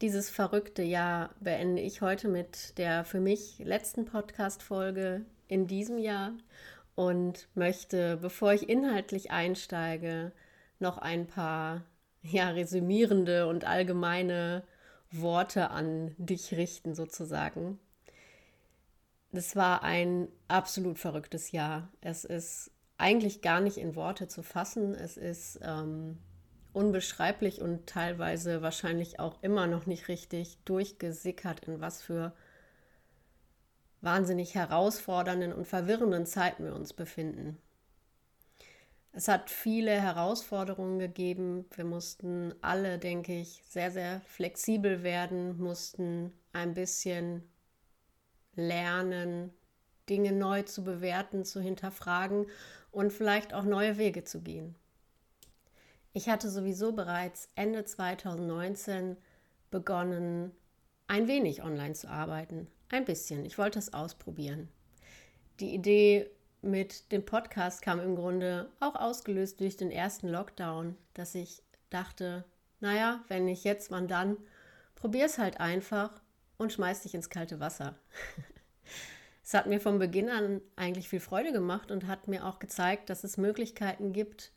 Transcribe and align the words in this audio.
dieses 0.00 0.30
verrückte 0.30 0.82
Jahr 0.82 1.34
beende 1.40 1.82
ich 1.82 2.00
heute 2.00 2.28
mit 2.28 2.78
der 2.78 3.04
für 3.04 3.20
mich 3.20 3.58
letzten 3.58 4.04
Podcast-Folge 4.04 5.24
in 5.48 5.66
diesem 5.66 5.98
Jahr 5.98 6.32
und 6.94 7.48
möchte, 7.54 8.16
bevor 8.16 8.52
ich 8.52 8.68
inhaltlich 8.68 9.30
einsteige, 9.30 10.32
noch 10.78 10.98
ein 10.98 11.26
paar 11.26 11.84
ja, 12.22 12.50
resümierende 12.50 13.46
und 13.46 13.64
allgemeine 13.64 14.64
Worte 15.10 15.70
an 15.70 16.14
dich 16.18 16.52
richten, 16.52 16.94
sozusagen. 16.94 17.78
Das 19.32 19.56
war 19.56 19.82
ein 19.82 20.28
absolut 20.46 20.98
verrücktes 20.98 21.52
Jahr. 21.52 21.90
Es 22.00 22.24
ist 22.24 22.70
eigentlich 22.98 23.42
gar 23.42 23.60
nicht 23.60 23.78
in 23.78 23.96
Worte 23.96 24.28
zu 24.28 24.42
fassen. 24.42 24.94
Es 24.94 25.16
ist 25.16 25.60
ähm, 25.62 26.18
unbeschreiblich 26.72 27.60
und 27.60 27.86
teilweise 27.86 28.62
wahrscheinlich 28.62 29.20
auch 29.20 29.42
immer 29.42 29.66
noch 29.66 29.86
nicht 29.86 30.08
richtig 30.08 30.58
durchgesickert, 30.64 31.64
in 31.66 31.80
was 31.80 32.02
für 32.02 32.32
wahnsinnig 34.00 34.54
herausfordernden 34.54 35.52
und 35.52 35.66
verwirrenden 35.66 36.26
Zeiten 36.26 36.64
wir 36.64 36.74
uns 36.74 36.92
befinden. 36.92 37.58
Es 39.12 39.26
hat 39.26 39.50
viele 39.50 40.00
Herausforderungen 40.00 40.98
gegeben. 40.98 41.64
Wir 41.74 41.84
mussten 41.84 42.54
alle, 42.60 42.98
denke 42.98 43.32
ich, 43.32 43.62
sehr, 43.66 43.90
sehr 43.90 44.20
flexibel 44.20 45.02
werden, 45.02 45.58
mussten 45.58 46.32
ein 46.52 46.74
bisschen 46.74 47.42
lernen, 48.54 49.52
Dinge 50.08 50.32
neu 50.32 50.62
zu 50.62 50.84
bewerten, 50.84 51.44
zu 51.44 51.60
hinterfragen 51.60 52.46
und 52.90 53.12
vielleicht 53.12 53.54
auch 53.54 53.64
neue 53.64 53.98
Wege 53.98 54.24
zu 54.24 54.40
gehen. 54.40 54.76
Ich 56.12 56.28
hatte 56.28 56.50
sowieso 56.50 56.92
bereits 56.92 57.50
Ende 57.54 57.84
2019 57.84 59.16
begonnen, 59.70 60.52
ein 61.06 61.28
wenig 61.28 61.62
online 61.62 61.94
zu 61.94 62.08
arbeiten. 62.08 62.66
Ein 62.90 63.04
bisschen. 63.04 63.44
Ich 63.44 63.58
wollte 63.58 63.78
es 63.78 63.92
ausprobieren. 63.92 64.68
Die 65.60 65.74
Idee 65.74 66.30
mit 66.62 67.12
dem 67.12 67.24
Podcast 67.24 67.82
kam 67.82 68.00
im 68.00 68.16
Grunde 68.16 68.70
auch 68.80 68.94
ausgelöst 68.94 69.60
durch 69.60 69.76
den 69.76 69.90
ersten 69.90 70.28
Lockdown, 70.28 70.96
dass 71.14 71.34
ich 71.34 71.62
dachte, 71.90 72.44
naja, 72.80 73.22
wenn 73.28 73.44
nicht 73.44 73.64
jetzt, 73.64 73.90
wann 73.90 74.08
dann? 74.08 74.36
Probier 74.94 75.26
es 75.26 75.38
halt 75.38 75.60
einfach 75.60 76.20
und 76.56 76.72
schmeiß 76.72 77.02
dich 77.02 77.14
ins 77.14 77.30
kalte 77.30 77.60
Wasser. 77.60 77.96
es 79.44 79.54
hat 79.54 79.66
mir 79.66 79.80
von 79.80 79.98
Beginn 79.98 80.28
an 80.28 80.60
eigentlich 80.76 81.08
viel 81.08 81.20
Freude 81.20 81.52
gemacht 81.52 81.90
und 81.90 82.06
hat 82.06 82.28
mir 82.28 82.46
auch 82.46 82.58
gezeigt, 82.58 83.10
dass 83.10 83.24
es 83.24 83.36
Möglichkeiten 83.36 84.12
gibt, 84.12 84.52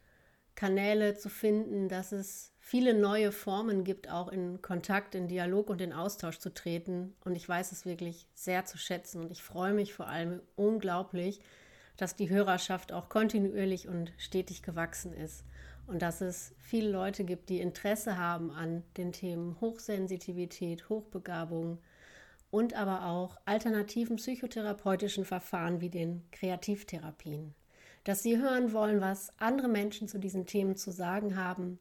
Kanäle 0.56 1.16
zu 1.16 1.30
finden, 1.30 1.90
dass 1.90 2.12
es 2.12 2.54
viele 2.60 2.94
neue 2.94 3.32
Formen 3.32 3.84
gibt, 3.84 4.10
auch 4.10 4.30
in 4.30 4.62
Kontakt, 4.62 5.16
in 5.16 5.28
Dialog 5.28 5.70
und 5.70 5.82
in 5.82 5.94
Austausch 5.94 6.40
zu 6.40 6.54
treten. 6.54 7.16
Und 7.26 7.36
ich 7.36 7.48
weiß 7.48 7.72
es 7.72 7.86
wirklich 7.86 8.28
sehr 8.34 8.66
zu 8.66 8.78
schätzen. 8.78 9.22
Und 9.22 9.32
ich 9.32 9.44
freue 9.44 9.74
mich 9.74 9.94
vor 9.94 10.08
allem 10.08 10.42
unglaublich, 10.56 11.42
dass 11.98 12.16
die 12.16 12.30
Hörerschaft 12.30 12.92
auch 12.94 13.10
kontinuierlich 13.10 13.88
und 13.88 14.14
stetig 14.18 14.64
gewachsen 14.64 15.14
ist. 15.14 15.44
Und 15.88 16.02
dass 16.02 16.22
es 16.22 16.54
viele 16.60 16.90
Leute 16.90 17.24
gibt, 17.24 17.50
die 17.50 17.60
Interesse 17.60 18.18
haben 18.18 18.52
an 18.52 18.84
den 18.98 19.12
Themen 19.12 19.60
Hochsensitivität, 19.60 20.90
Hochbegabung 20.90 21.80
und 22.50 22.74
aber 22.76 23.06
auch 23.06 23.38
alternativen 23.46 24.18
psychotherapeutischen 24.18 25.26
Verfahren 25.26 25.82
wie 25.82 25.90
den 25.90 26.24
Kreativtherapien 26.32 27.56
dass 28.04 28.24
sie 28.24 28.38
hören 28.38 28.74
wollen, 28.74 29.02
was 29.02 29.32
andere 29.38 29.68
Menschen 29.68 30.08
zu 30.08 30.20
diesen 30.20 30.46
Themen 30.46 30.76
zu 30.76 30.92
sagen 30.92 31.38
haben 31.38 31.80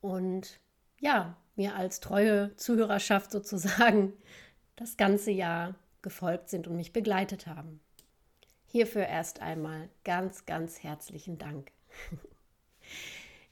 und 0.00 0.58
ja, 0.98 1.36
mir 1.56 1.76
als 1.76 2.00
treue 2.00 2.54
Zuhörerschaft 2.56 3.30
sozusagen 3.30 4.12
das 4.76 4.96
ganze 4.96 5.30
Jahr 5.30 5.74
gefolgt 6.02 6.48
sind 6.48 6.66
und 6.66 6.76
mich 6.76 6.92
begleitet 6.92 7.46
haben. 7.46 7.80
Hierfür 8.66 9.06
erst 9.06 9.42
einmal 9.42 9.88
ganz, 10.04 10.46
ganz 10.46 10.82
herzlichen 10.82 11.38
Dank. 11.38 11.72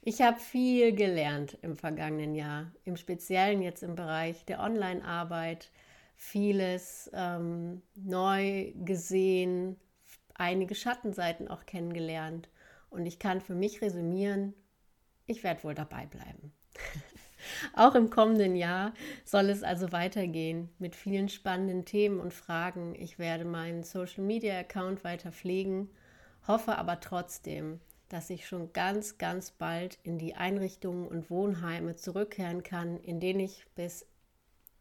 Ich 0.00 0.22
habe 0.22 0.40
viel 0.40 0.94
gelernt 0.94 1.58
im 1.60 1.76
vergangenen 1.76 2.34
Jahr, 2.34 2.72
im 2.84 2.96
Speziellen 2.96 3.60
jetzt 3.60 3.82
im 3.82 3.94
Bereich 3.94 4.44
der 4.46 4.60
Online-Arbeit, 4.60 5.70
vieles 6.16 7.10
ähm, 7.12 7.82
neu 7.94 8.72
gesehen, 8.84 9.76
einige 10.38 10.74
Schattenseiten 10.74 11.48
auch 11.48 11.66
kennengelernt. 11.66 12.48
Und 12.90 13.04
ich 13.04 13.18
kann 13.18 13.40
für 13.40 13.54
mich 13.54 13.82
resümieren, 13.82 14.54
ich 15.26 15.42
werde 15.44 15.62
wohl 15.64 15.74
dabei 15.74 16.06
bleiben. 16.06 16.52
auch 17.74 17.94
im 17.94 18.08
kommenden 18.08 18.56
Jahr 18.56 18.94
soll 19.24 19.50
es 19.50 19.62
also 19.62 19.92
weitergehen 19.92 20.70
mit 20.78 20.96
vielen 20.96 21.28
spannenden 21.28 21.84
Themen 21.84 22.18
und 22.18 22.32
Fragen. 22.32 22.94
Ich 22.94 23.18
werde 23.18 23.44
meinen 23.44 23.82
Social 23.82 24.24
Media 24.24 24.58
Account 24.58 25.04
weiter 25.04 25.32
pflegen, 25.32 25.90
hoffe 26.46 26.76
aber 26.76 27.00
trotzdem, 27.00 27.80
dass 28.08 28.30
ich 28.30 28.46
schon 28.46 28.72
ganz, 28.72 29.18
ganz 29.18 29.50
bald 29.50 29.98
in 30.02 30.18
die 30.18 30.34
Einrichtungen 30.34 31.06
und 31.06 31.28
Wohnheime 31.30 31.96
zurückkehren 31.96 32.62
kann, 32.62 32.98
in 33.00 33.20
denen 33.20 33.40
ich 33.40 33.66
bis 33.74 34.06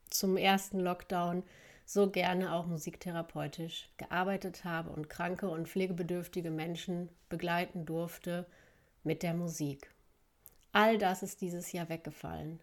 zum 0.09 0.37
ersten 0.37 0.79
Lockdown 0.79 1.43
so 1.87 2.11
gerne 2.11 2.53
auch 2.53 2.65
musiktherapeutisch 2.65 3.89
gearbeitet 3.95 4.65
habe 4.65 4.89
und 4.89 5.09
kranke 5.09 5.49
und 5.49 5.69
pflegebedürftige 5.69 6.51
Menschen 6.51 7.07
begleiten 7.29 7.85
durfte 7.85 8.45
mit 9.03 9.23
der 9.23 9.33
Musik. 9.33 9.89
All 10.73 10.97
das 10.97 11.23
ist 11.23 11.39
dieses 11.39 11.71
Jahr 11.71 11.87
weggefallen. 11.87 12.59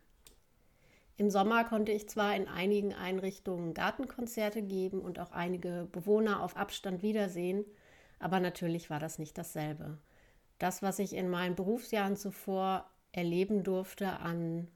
Im 1.16 1.30
Sommer 1.30 1.64
konnte 1.64 1.90
ich 1.90 2.06
zwar 2.06 2.36
in 2.36 2.48
einigen 2.48 2.92
Einrichtungen 2.92 3.72
Gartenkonzerte 3.72 4.60
geben 4.60 5.00
und 5.00 5.18
auch 5.18 5.32
einige 5.32 5.88
Bewohner 5.90 6.42
auf 6.42 6.54
Abstand 6.58 7.02
wiedersehen, 7.02 7.64
aber 8.18 8.40
natürlich 8.40 8.90
war 8.90 8.98
das 9.00 9.18
nicht 9.18 9.38
dasselbe. 9.38 9.96
Das, 10.58 10.82
was 10.82 10.98
ich 10.98 11.14
in 11.14 11.30
meinen 11.30 11.54
Berufsjahren 11.54 12.16
zuvor 12.16 12.90
erleben 13.12 13.64
durfte 13.64 14.20
an 14.20 14.68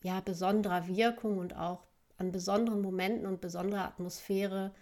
ja, 0.00 0.20
besonderer 0.20 0.86
Wirkung 0.86 1.38
und 1.38 1.56
auch 1.56 1.89
an 2.20 2.32
besonderen 2.32 2.82
Momenten 2.82 3.26
und 3.26 3.40
besonderer 3.40 3.86
Atmosphäre, 3.86 4.72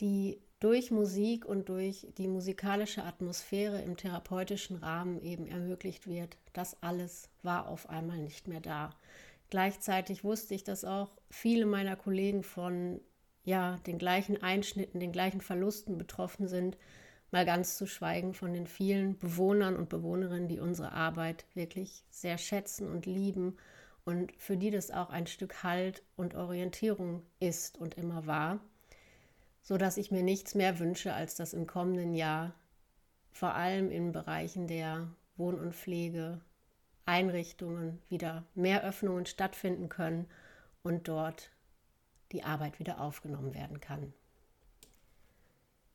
die 0.00 0.38
durch 0.58 0.90
Musik 0.90 1.46
und 1.46 1.70
durch 1.70 2.06
die 2.18 2.28
musikalische 2.28 3.04
Atmosphäre 3.04 3.80
im 3.80 3.96
therapeutischen 3.96 4.76
Rahmen 4.76 5.22
eben 5.22 5.46
ermöglicht 5.46 6.06
wird. 6.06 6.36
Das 6.52 6.82
alles 6.82 7.30
war 7.42 7.68
auf 7.68 7.88
einmal 7.88 8.18
nicht 8.18 8.46
mehr 8.46 8.60
da. 8.60 8.94
Gleichzeitig 9.48 10.22
wusste 10.22 10.54
ich, 10.54 10.62
dass 10.62 10.84
auch 10.84 11.10
viele 11.30 11.64
meiner 11.64 11.96
Kollegen 11.96 12.42
von 12.42 13.00
ja, 13.42 13.78
den 13.86 13.98
gleichen 13.98 14.42
Einschnitten, 14.42 15.00
den 15.00 15.12
gleichen 15.12 15.40
Verlusten 15.40 15.96
betroffen 15.96 16.46
sind, 16.46 16.76
mal 17.30 17.46
ganz 17.46 17.76
zu 17.78 17.86
schweigen 17.86 18.34
von 18.34 18.52
den 18.52 18.66
vielen 18.66 19.16
Bewohnern 19.18 19.76
und 19.76 19.88
Bewohnerinnen, 19.88 20.48
die 20.48 20.60
unsere 20.60 20.92
Arbeit 20.92 21.46
wirklich 21.54 22.04
sehr 22.10 22.36
schätzen 22.36 22.88
und 22.88 23.06
lieben 23.06 23.56
und 24.04 24.32
für 24.38 24.56
die 24.56 24.70
das 24.70 24.90
auch 24.90 25.10
ein 25.10 25.26
Stück 25.26 25.62
Halt 25.62 26.02
und 26.16 26.34
Orientierung 26.34 27.22
ist 27.38 27.78
und 27.78 27.96
immer 27.96 28.26
war, 28.26 28.60
so 29.62 29.76
dass 29.76 29.96
ich 29.96 30.10
mir 30.10 30.22
nichts 30.22 30.54
mehr 30.54 30.78
wünsche, 30.78 31.12
als 31.12 31.34
dass 31.34 31.52
im 31.52 31.66
kommenden 31.66 32.14
Jahr 32.14 32.54
vor 33.32 33.54
allem 33.54 33.90
in 33.90 34.12
Bereichen 34.12 34.66
der 34.66 35.08
Wohn- 35.36 35.58
und 35.58 35.74
Pflege 35.74 36.40
Einrichtungen 37.06 38.00
wieder 38.08 38.44
mehr 38.54 38.84
Öffnungen 38.84 39.26
stattfinden 39.26 39.88
können 39.88 40.28
und 40.82 41.08
dort 41.08 41.50
die 42.32 42.44
Arbeit 42.44 42.78
wieder 42.78 43.00
aufgenommen 43.00 43.54
werden 43.54 43.80
kann. 43.80 44.12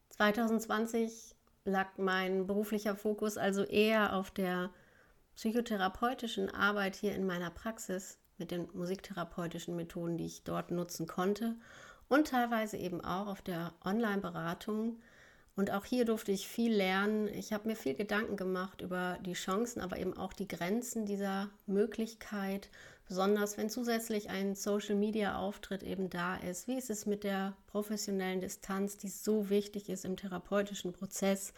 2020 0.09 1.35
lag 1.65 1.97
mein 1.97 2.47
beruflicher 2.47 2.95
Fokus 2.95 3.37
also 3.37 3.63
eher 3.63 4.13
auf 4.13 4.31
der 4.31 4.69
psychotherapeutischen 5.35 6.49
Arbeit 6.49 6.95
hier 6.95 7.13
in 7.15 7.25
meiner 7.25 7.49
Praxis 7.49 8.17
mit 8.37 8.51
den 8.51 8.67
musiktherapeutischen 8.73 9.75
Methoden, 9.75 10.17
die 10.17 10.25
ich 10.25 10.43
dort 10.43 10.71
nutzen 10.71 11.07
konnte 11.07 11.55
und 12.07 12.27
teilweise 12.27 12.77
eben 12.77 13.01
auch 13.01 13.27
auf 13.27 13.41
der 13.41 13.73
Online-Beratung 13.83 14.97
Und 15.57 15.71
auch 15.71 15.85
hier 15.85 16.03
durfte 16.03 16.33
ich 16.33 16.47
viel 16.47 16.73
lernen. 16.73 17.29
Ich 17.29 17.53
habe 17.53 17.69
mir 17.69 17.77
viel 17.77 17.95
Gedanken 17.95 18.35
gemacht 18.35 18.81
über 18.81 19.17
die 19.25 19.33
Chancen, 19.33 19.79
aber 19.79 19.97
eben 19.97 20.15
auch 20.17 20.33
die 20.33 20.49
Grenzen 20.49 21.05
dieser 21.05 21.49
Möglichkeit. 21.65 22.69
Besonders 23.07 23.57
wenn 23.57 23.69
zusätzlich 23.69 24.29
ein 24.29 24.55
Social-Media-Auftritt 24.55 25.83
eben 25.83 26.09
da 26.09 26.35
ist. 26.35 26.67
Wie 26.67 26.77
ist 26.77 26.89
es 26.89 27.05
mit 27.05 27.23
der 27.23 27.55
professionellen 27.67 28.41
Distanz, 28.41 28.97
die 28.97 29.07
so 29.07 29.49
wichtig 29.49 29.89
ist 29.89 30.03
im 30.03 30.17
therapeutischen 30.17 30.91
Prozess? 30.91 31.53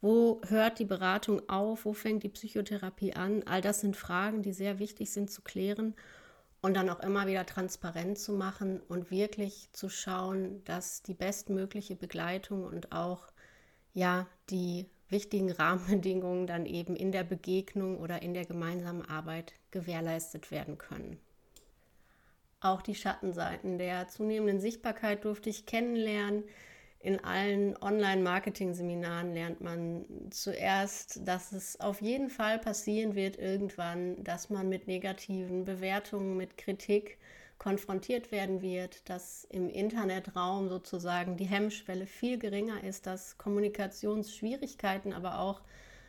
Wo 0.00 0.40
hört 0.48 0.78
die 0.78 0.84
Beratung 0.84 1.48
auf? 1.48 1.84
Wo 1.84 1.92
fängt 1.92 2.22
die 2.22 2.28
Psychotherapie 2.28 3.14
an? 3.14 3.42
All 3.44 3.60
das 3.60 3.80
sind 3.80 3.96
Fragen, 3.96 4.42
die 4.42 4.52
sehr 4.52 4.78
wichtig 4.78 5.10
sind 5.12 5.30
zu 5.30 5.42
klären 5.42 5.94
und 6.62 6.74
dann 6.74 6.90
auch 6.90 7.00
immer 7.00 7.26
wieder 7.26 7.46
transparent 7.46 8.18
zu 8.18 8.32
machen 8.32 8.80
und 8.88 9.10
wirklich 9.10 9.68
zu 9.72 9.88
schauen, 9.88 10.62
dass 10.64 11.02
die 11.02 11.14
bestmögliche 11.14 11.96
Begleitung 11.96 12.64
und 12.64 12.92
auch 12.92 13.24
ja 13.92 14.26
die 14.50 14.86
wichtigen 15.08 15.50
Rahmenbedingungen 15.50 16.46
dann 16.46 16.66
eben 16.66 16.96
in 16.96 17.12
der 17.12 17.24
Begegnung 17.24 17.98
oder 17.98 18.22
in 18.22 18.34
der 18.34 18.46
gemeinsamen 18.46 19.02
Arbeit 19.02 19.54
gewährleistet 19.70 20.50
werden 20.50 20.78
können. 20.78 21.18
Auch 22.60 22.82
die 22.82 22.94
Schattenseiten 22.94 23.78
der 23.78 24.08
zunehmenden 24.08 24.60
Sichtbarkeit 24.60 25.24
durfte 25.24 25.48
ich 25.48 25.64
kennenlernen. 25.64 26.44
In 27.02 27.24
allen 27.24 27.82
Online-Marketing-Seminaren 27.82 29.32
lernt 29.32 29.62
man 29.62 30.04
zuerst, 30.30 31.26
dass 31.26 31.50
es 31.52 31.80
auf 31.80 32.02
jeden 32.02 32.28
Fall 32.28 32.58
passieren 32.58 33.14
wird 33.14 33.38
irgendwann, 33.38 34.22
dass 34.22 34.50
man 34.50 34.68
mit 34.68 34.86
negativen 34.86 35.64
Bewertungen, 35.64 36.36
mit 36.36 36.58
Kritik 36.58 37.16
konfrontiert 37.56 38.32
werden 38.32 38.60
wird, 38.60 39.08
dass 39.08 39.44
im 39.50 39.70
Internetraum 39.70 40.68
sozusagen 40.68 41.38
die 41.38 41.46
Hemmschwelle 41.46 42.06
viel 42.06 42.38
geringer 42.38 42.84
ist, 42.84 43.06
dass 43.06 43.38
Kommunikationsschwierigkeiten, 43.38 45.14
aber 45.14 45.38
auch 45.38 45.62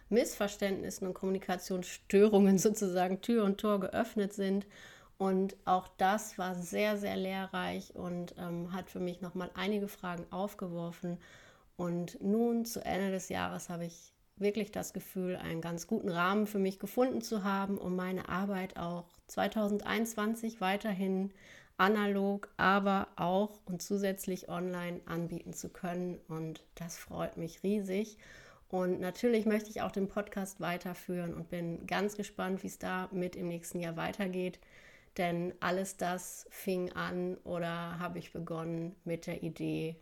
Missverständnissen 0.09 1.07
und 1.07 1.13
Kommunikationsstörungen 1.13 2.57
sozusagen 2.57 3.21
Tür 3.21 3.45
und 3.45 3.59
Tor 3.59 3.79
geöffnet 3.79 4.33
sind 4.33 4.65
und 5.21 5.55
auch 5.65 5.87
das 5.99 6.39
war 6.39 6.55
sehr, 6.55 6.97
sehr 6.97 7.15
lehrreich 7.15 7.93
und 7.93 8.33
ähm, 8.39 8.73
hat 8.73 8.89
für 8.89 8.99
mich 8.99 9.21
nochmal 9.21 9.51
einige 9.53 9.87
Fragen 9.87 10.25
aufgeworfen. 10.31 11.19
Und 11.77 12.19
nun 12.23 12.65
zu 12.65 12.83
Ende 12.83 13.11
des 13.11 13.29
Jahres 13.29 13.69
habe 13.69 13.85
ich 13.85 14.13
wirklich 14.37 14.71
das 14.71 14.93
Gefühl, 14.93 15.35
einen 15.35 15.61
ganz 15.61 15.85
guten 15.85 16.09
Rahmen 16.09 16.47
für 16.47 16.57
mich 16.57 16.79
gefunden 16.79 17.21
zu 17.21 17.43
haben, 17.43 17.77
um 17.77 17.95
meine 17.95 18.29
Arbeit 18.29 18.77
auch 18.77 19.05
2021 19.27 20.59
weiterhin 20.59 21.31
analog, 21.77 22.49
aber 22.57 23.07
auch 23.15 23.59
und 23.65 23.83
zusätzlich 23.83 24.49
online 24.49 25.01
anbieten 25.05 25.53
zu 25.53 25.69
können. 25.69 26.19
Und 26.29 26.65
das 26.73 26.97
freut 26.97 27.37
mich 27.37 27.61
riesig. 27.61 28.17
Und 28.69 28.99
natürlich 28.99 29.45
möchte 29.45 29.69
ich 29.69 29.83
auch 29.83 29.91
den 29.91 30.07
Podcast 30.07 30.59
weiterführen 30.61 31.35
und 31.35 31.47
bin 31.51 31.85
ganz 31.85 32.17
gespannt, 32.17 32.63
wie 32.63 32.67
es 32.67 32.79
da 32.79 33.07
mit 33.11 33.35
im 33.35 33.49
nächsten 33.49 33.79
Jahr 33.81 33.97
weitergeht. 33.97 34.59
Denn 35.17 35.53
alles 35.59 35.97
das 35.97 36.47
fing 36.49 36.91
an 36.93 37.35
oder 37.43 37.99
habe 37.99 38.19
ich 38.19 38.31
begonnen 38.31 38.95
mit 39.03 39.27
der 39.27 39.43
Idee, 39.43 39.97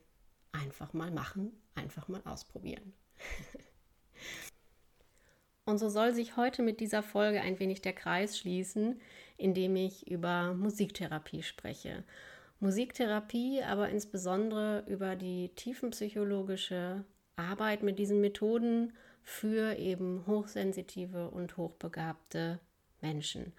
einfach 0.52 0.94
mal 0.94 1.12
machen, 1.12 1.52
einfach 1.76 2.08
mal 2.08 2.22
ausprobieren. 2.26 2.94
Und 5.66 5.78
so 5.78 5.90
soll 5.90 6.14
sich 6.14 6.36
heute 6.36 6.64
mit 6.64 6.80
dieser 6.80 7.04
Folge 7.04 7.42
ein 7.42 7.60
wenig 7.60 7.82
der 7.82 7.94
Kreis 7.94 8.40
schließen, 8.40 9.00
indem 9.38 9.76
ich 9.76 10.10
über 10.10 10.56
Musiktherapie 10.56 11.44
spreche. 11.44 12.04
Musiktherapie, 12.60 13.62
aber 13.64 13.90
insbesondere 13.90 14.84
über 14.88 15.16
die 15.16 15.50
tiefenpsychologische 15.50 17.06
Arbeit 17.36 17.84
mit 17.84 18.00
diesen 18.00 18.20
Methoden 18.20 18.94
für 19.22 19.78
eben 19.78 20.26
hochsensitive 20.26 21.30
und 21.30 21.56
hochbegabte 21.56 22.60
Menschen. 23.02 23.54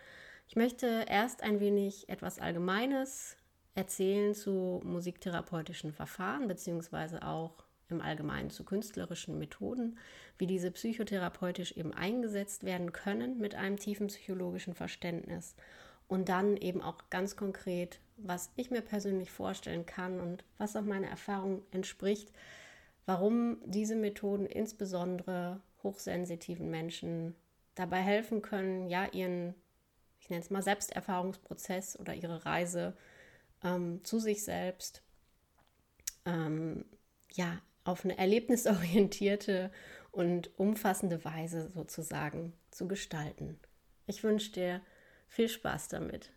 Ich 0.50 0.56
möchte 0.56 1.04
erst 1.08 1.44
ein 1.44 1.60
wenig 1.60 2.08
etwas 2.08 2.40
Allgemeines 2.40 3.36
erzählen 3.76 4.34
zu 4.34 4.80
musiktherapeutischen 4.82 5.92
Verfahren, 5.92 6.48
beziehungsweise 6.48 7.22
auch 7.22 7.62
im 7.88 8.00
Allgemeinen 8.00 8.50
zu 8.50 8.64
künstlerischen 8.64 9.38
Methoden, 9.38 9.96
wie 10.38 10.48
diese 10.48 10.72
psychotherapeutisch 10.72 11.76
eben 11.76 11.94
eingesetzt 11.94 12.64
werden 12.64 12.92
können 12.92 13.38
mit 13.38 13.54
einem 13.54 13.76
tiefen 13.76 14.08
psychologischen 14.08 14.74
Verständnis. 14.74 15.54
Und 16.08 16.28
dann 16.28 16.56
eben 16.56 16.82
auch 16.82 16.98
ganz 17.10 17.36
konkret, 17.36 18.00
was 18.16 18.50
ich 18.56 18.72
mir 18.72 18.82
persönlich 18.82 19.30
vorstellen 19.30 19.86
kann 19.86 20.18
und 20.18 20.42
was 20.58 20.74
auch 20.74 20.82
meiner 20.82 21.06
Erfahrung 21.06 21.62
entspricht, 21.70 22.32
warum 23.06 23.58
diese 23.66 23.94
Methoden 23.94 24.46
insbesondere 24.46 25.60
hochsensitiven 25.84 26.68
Menschen 26.68 27.36
dabei 27.76 27.98
helfen 27.98 28.42
können, 28.42 28.88
ja, 28.88 29.06
ihren 29.12 29.54
ich 30.20 30.30
nenne 30.30 30.42
es 30.42 30.50
mal 30.50 30.62
Selbsterfahrungsprozess 30.62 31.98
oder 31.98 32.14
ihre 32.14 32.44
Reise 32.44 32.96
ähm, 33.64 34.04
zu 34.04 34.18
sich 34.18 34.44
selbst, 34.44 35.02
ähm, 36.26 36.84
ja, 37.32 37.60
auf 37.84 38.04
eine 38.04 38.18
erlebnisorientierte 38.18 39.70
und 40.12 40.50
umfassende 40.58 41.24
Weise 41.24 41.70
sozusagen 41.70 42.52
zu 42.70 42.86
gestalten. 42.86 43.58
Ich 44.06 44.22
wünsche 44.22 44.52
dir 44.52 44.80
viel 45.28 45.48
Spaß 45.48 45.88
damit. 45.88 46.30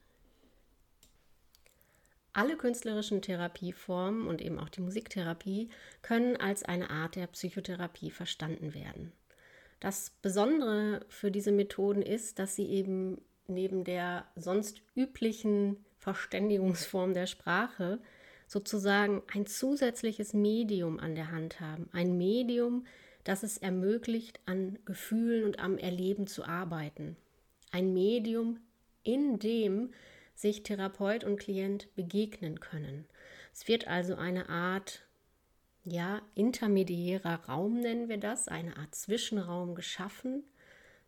Alle 2.31 2.57
künstlerischen 2.57 3.21
Therapieformen 3.21 4.27
und 4.27 4.41
eben 4.41 4.59
auch 4.59 4.69
die 4.69 4.81
Musiktherapie 4.81 5.69
können 6.01 6.35
als 6.37 6.63
eine 6.63 6.89
Art 6.89 7.15
der 7.15 7.27
Psychotherapie 7.27 8.09
verstanden 8.09 8.73
werden. 8.73 9.11
Das 9.79 10.11
Besondere 10.21 11.05
für 11.09 11.29
diese 11.29 11.51
Methoden 11.51 12.01
ist, 12.01 12.39
dass 12.39 12.55
sie 12.55 12.65
eben 12.65 13.21
neben 13.47 13.83
der 13.83 14.25
sonst 14.35 14.81
üblichen 14.95 15.83
Verständigungsform 15.99 17.13
der 17.13 17.27
Sprache 17.27 17.99
sozusagen 18.47 19.21
ein 19.33 19.45
zusätzliches 19.45 20.33
Medium 20.33 20.99
an 20.99 21.15
der 21.15 21.31
Hand 21.31 21.59
haben. 21.59 21.89
Ein 21.91 22.17
Medium, 22.17 22.85
das 23.23 23.43
es 23.43 23.57
ermöglicht, 23.57 24.39
an 24.45 24.77
Gefühlen 24.85 25.43
und 25.45 25.59
am 25.59 25.77
Erleben 25.77 26.27
zu 26.27 26.43
arbeiten. 26.43 27.17
Ein 27.71 27.93
Medium, 27.93 28.59
in 29.03 29.39
dem 29.39 29.91
sich 30.35 30.63
Therapeut 30.63 31.23
und 31.23 31.37
Klient 31.37 31.93
begegnen 31.95 32.59
können. 32.59 33.05
Es 33.53 33.67
wird 33.67 33.87
also 33.87 34.15
eine 34.15 34.49
Art, 34.49 35.03
ja, 35.83 36.21
intermediärer 36.35 37.45
Raum 37.47 37.79
nennen 37.79 38.09
wir 38.09 38.17
das, 38.17 38.47
eine 38.47 38.77
Art 38.77 38.95
Zwischenraum 38.95 39.75
geschaffen, 39.75 40.43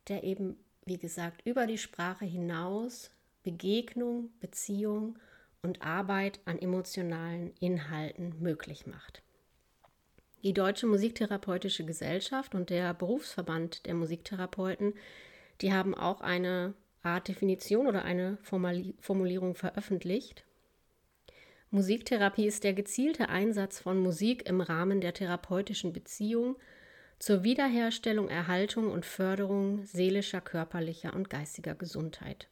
der 0.07 0.23
eben 0.23 0.57
wie 0.85 0.97
gesagt, 0.97 1.41
über 1.45 1.65
die 1.65 1.79
Sprache 1.79 2.25
hinaus 2.25 3.09
Begegnung, 3.41 4.29
Beziehung 4.39 5.17
und 5.63 5.81
Arbeit 5.81 6.39
an 6.45 6.59
emotionalen 6.59 7.53
Inhalten 7.59 8.35
möglich 8.39 8.85
macht. 8.85 9.23
Die 10.43 10.53
Deutsche 10.53 10.85
Musiktherapeutische 10.85 11.85
Gesellschaft 11.85 12.53
und 12.53 12.69
der 12.69 12.93
Berufsverband 12.93 13.87
der 13.87 13.95
Musiktherapeuten, 13.95 14.93
die 15.61 15.73
haben 15.73 15.95
auch 15.95 16.21
eine 16.21 16.75
Art 17.01 17.27
Definition 17.27 17.87
oder 17.87 18.03
eine 18.03 18.37
Formulierung 18.43 19.55
veröffentlicht. 19.55 20.45
Musiktherapie 21.71 22.45
ist 22.45 22.63
der 22.63 22.73
gezielte 22.73 23.29
Einsatz 23.29 23.79
von 23.79 23.99
Musik 23.99 24.47
im 24.47 24.61
Rahmen 24.61 25.01
der 25.01 25.15
therapeutischen 25.15 25.93
Beziehung 25.93 26.57
zur 27.19 27.43
Wiederherstellung, 27.43 28.29
Erhaltung 28.29 28.91
und 28.91 29.05
Förderung 29.05 29.85
seelischer, 29.85 30.41
körperlicher 30.41 31.13
und 31.13 31.29
geistiger 31.29 31.75
Gesundheit. 31.75 32.47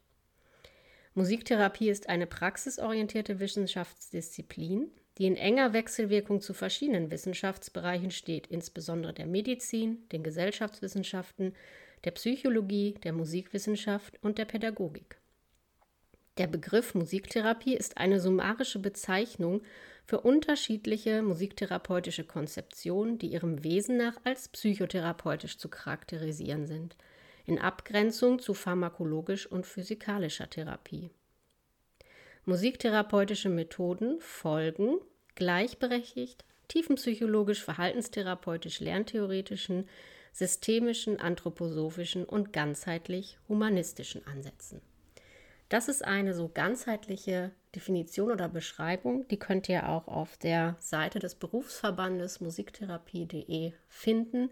Musiktherapie 1.14 1.90
ist 1.90 2.08
eine 2.08 2.26
praxisorientierte 2.26 3.38
Wissenschaftsdisziplin, 3.38 4.90
die 5.18 5.26
in 5.26 5.36
enger 5.36 5.72
Wechselwirkung 5.72 6.40
zu 6.40 6.54
verschiedenen 6.54 7.10
Wissenschaftsbereichen 7.10 8.10
steht, 8.10 8.48
insbesondere 8.48 9.12
der 9.12 9.26
Medizin, 9.26 10.08
den 10.10 10.24
Gesellschaftswissenschaften, 10.24 11.54
der 12.04 12.10
Psychologie, 12.10 12.94
der 13.04 13.12
Musikwissenschaft 13.12 14.18
und 14.22 14.38
der 14.38 14.44
Pädagogik. 14.44 15.18
Der 16.36 16.48
Begriff 16.48 16.96
Musiktherapie 16.96 17.76
ist 17.76 17.96
eine 17.96 18.18
summarische 18.18 18.80
Bezeichnung 18.80 19.62
für 20.04 20.20
unterschiedliche 20.20 21.22
musiktherapeutische 21.22 22.24
Konzeptionen, 22.24 23.18
die 23.18 23.28
ihrem 23.28 23.62
Wesen 23.62 23.96
nach 23.96 24.16
als 24.24 24.48
psychotherapeutisch 24.48 25.58
zu 25.58 25.68
charakterisieren 25.68 26.66
sind, 26.66 26.96
in 27.46 27.60
Abgrenzung 27.60 28.40
zu 28.40 28.52
pharmakologisch 28.52 29.46
und 29.46 29.64
physikalischer 29.64 30.50
Therapie. 30.50 31.10
Musiktherapeutische 32.46 33.48
Methoden 33.48 34.20
folgen 34.20 34.98
gleichberechtigt 35.36 36.44
tiefenpsychologisch, 36.66 37.62
verhaltenstherapeutisch, 37.62 38.80
lerntheoretischen, 38.80 39.88
systemischen, 40.32 41.20
anthroposophischen 41.20 42.24
und 42.24 42.52
ganzheitlich 42.52 43.38
humanistischen 43.48 44.26
Ansätzen. 44.26 44.80
Das 45.74 45.88
ist 45.88 46.04
eine 46.04 46.34
so 46.34 46.48
ganzheitliche 46.48 47.50
Definition 47.74 48.30
oder 48.30 48.48
Beschreibung. 48.48 49.26
Die 49.26 49.40
könnt 49.40 49.68
ihr 49.68 49.88
auch 49.88 50.06
auf 50.06 50.36
der 50.36 50.76
Seite 50.78 51.18
des 51.18 51.34
Berufsverbandes 51.34 52.40
musiktherapie.de 52.40 53.72
finden. 53.88 54.50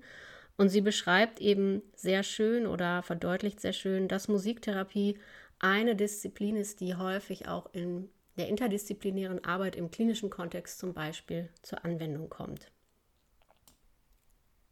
Und 0.57 0.71
sie 0.71 0.81
beschreibt 0.81 1.41
eben 1.41 1.81
sehr 1.95 2.25
schön 2.25 2.67
oder 2.67 3.05
verdeutlicht 3.05 3.61
sehr 3.61 3.73
schön, 3.73 4.09
dass 4.09 4.27
Musiktherapie 4.27 5.17
eine 5.61 5.95
Disziplin 5.95 6.57
ist, 6.57 6.81
die 6.81 6.97
häufig 6.97 7.47
auch 7.47 7.73
in 7.73 8.11
der 8.37 8.49
interdisziplinären 8.49 9.45
Arbeit 9.45 9.77
im 9.77 9.93
klinischen 9.93 10.29
Kontext 10.29 10.81
zum 10.81 10.93
Beispiel 10.93 11.51
zur 11.63 11.85
Anwendung 11.85 12.31
kommt. 12.31 12.73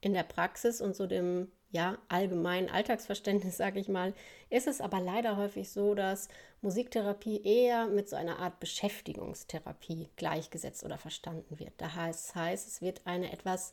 In 0.00 0.14
der 0.14 0.24
Praxis 0.24 0.80
und 0.80 0.96
so 0.96 1.06
dem 1.06 1.46
ja, 1.70 1.98
allgemeinen 2.08 2.68
Alltagsverständnis, 2.68 3.56
sage 3.58 3.80
ich 3.80 3.88
mal, 3.88 4.14
ist 4.48 4.66
es 4.66 4.80
aber 4.80 5.00
leider 5.00 5.36
häufig 5.36 5.70
so, 5.70 5.94
dass 5.94 6.28
Musiktherapie 6.62 7.42
eher 7.42 7.86
mit 7.86 8.08
so 8.08 8.16
einer 8.16 8.38
Art 8.38 8.60
Beschäftigungstherapie 8.60 10.08
gleichgesetzt 10.16 10.84
oder 10.84 10.98
verstanden 10.98 11.58
wird. 11.58 11.72
Das 11.78 11.94
heißt, 11.94 12.34
heißt 12.34 12.68
es 12.68 12.82
wird 12.82 13.02
eine 13.04 13.32
etwas 13.32 13.72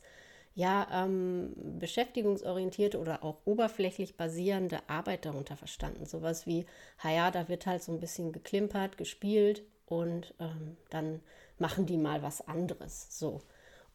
ja, 0.54 0.88
ähm, 0.90 1.52
beschäftigungsorientierte 1.78 2.98
oder 2.98 3.22
auch 3.22 3.36
oberflächlich 3.44 4.16
basierende 4.16 4.80
Arbeit 4.88 5.24
darunter 5.24 5.56
verstanden. 5.56 6.04
Sowas 6.04 6.46
wie, 6.46 6.66
ja, 7.04 7.30
da 7.30 7.48
wird 7.48 7.66
halt 7.66 7.82
so 7.82 7.92
ein 7.92 8.00
bisschen 8.00 8.32
geklimpert, 8.32 8.98
gespielt 8.98 9.62
und 9.86 10.34
ähm, 10.40 10.76
dann 10.90 11.20
machen 11.58 11.86
die 11.86 11.96
mal 11.96 12.22
was 12.22 12.46
anderes. 12.48 13.06
So. 13.10 13.40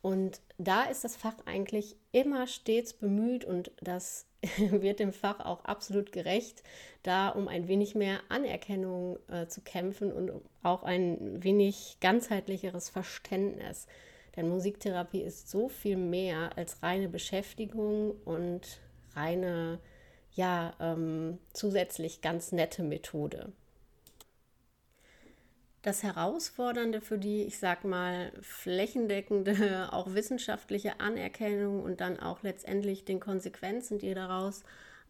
Und 0.03 0.41
da 0.57 0.83
ist 0.83 1.05
das 1.05 1.15
Fach 1.15 1.37
eigentlich 1.45 1.95
immer 2.11 2.45
stets 2.45 2.93
bemüht 2.93 3.45
und 3.45 3.71
das 3.79 4.27
wird 4.57 4.99
dem 4.99 5.13
Fach 5.13 5.39
auch 5.39 5.63
absolut 5.63 6.11
gerecht, 6.11 6.61
da 7.03 7.29
um 7.29 7.47
ein 7.47 7.69
wenig 7.69 7.95
mehr 7.95 8.19
Anerkennung 8.27 9.17
äh, 9.29 9.47
zu 9.47 9.61
kämpfen 9.61 10.11
und 10.11 10.29
auch 10.61 10.83
ein 10.83 11.41
wenig 11.41 11.99
ganzheitlicheres 12.01 12.89
Verständnis. 12.89 13.87
Denn 14.35 14.49
Musiktherapie 14.49 15.21
ist 15.21 15.49
so 15.49 15.69
viel 15.69 15.95
mehr 15.95 16.57
als 16.57 16.83
reine 16.83 17.07
Beschäftigung 17.07 18.11
und 18.25 18.81
reine, 19.15 19.79
ja, 20.33 20.73
ähm, 20.81 21.39
zusätzlich 21.53 22.19
ganz 22.19 22.51
nette 22.51 22.83
Methode. 22.83 23.53
Das 25.83 26.01
Herausfordernde 26.01 27.01
für 27.01 27.17
die, 27.17 27.43
ich 27.43 27.59
sag 27.59 27.83
mal, 27.83 28.31
flächendeckende, 28.41 29.89
auch 29.91 30.13
wissenschaftliche 30.13 31.01
Anerkennung 31.01 31.83
und 31.83 31.99
dann 31.99 32.19
auch 32.19 32.41
letztendlich 32.41 33.03
den 33.03 33.19
Konsequenzen, 33.19 33.99
die 33.99 34.13
daraus 34.13 34.63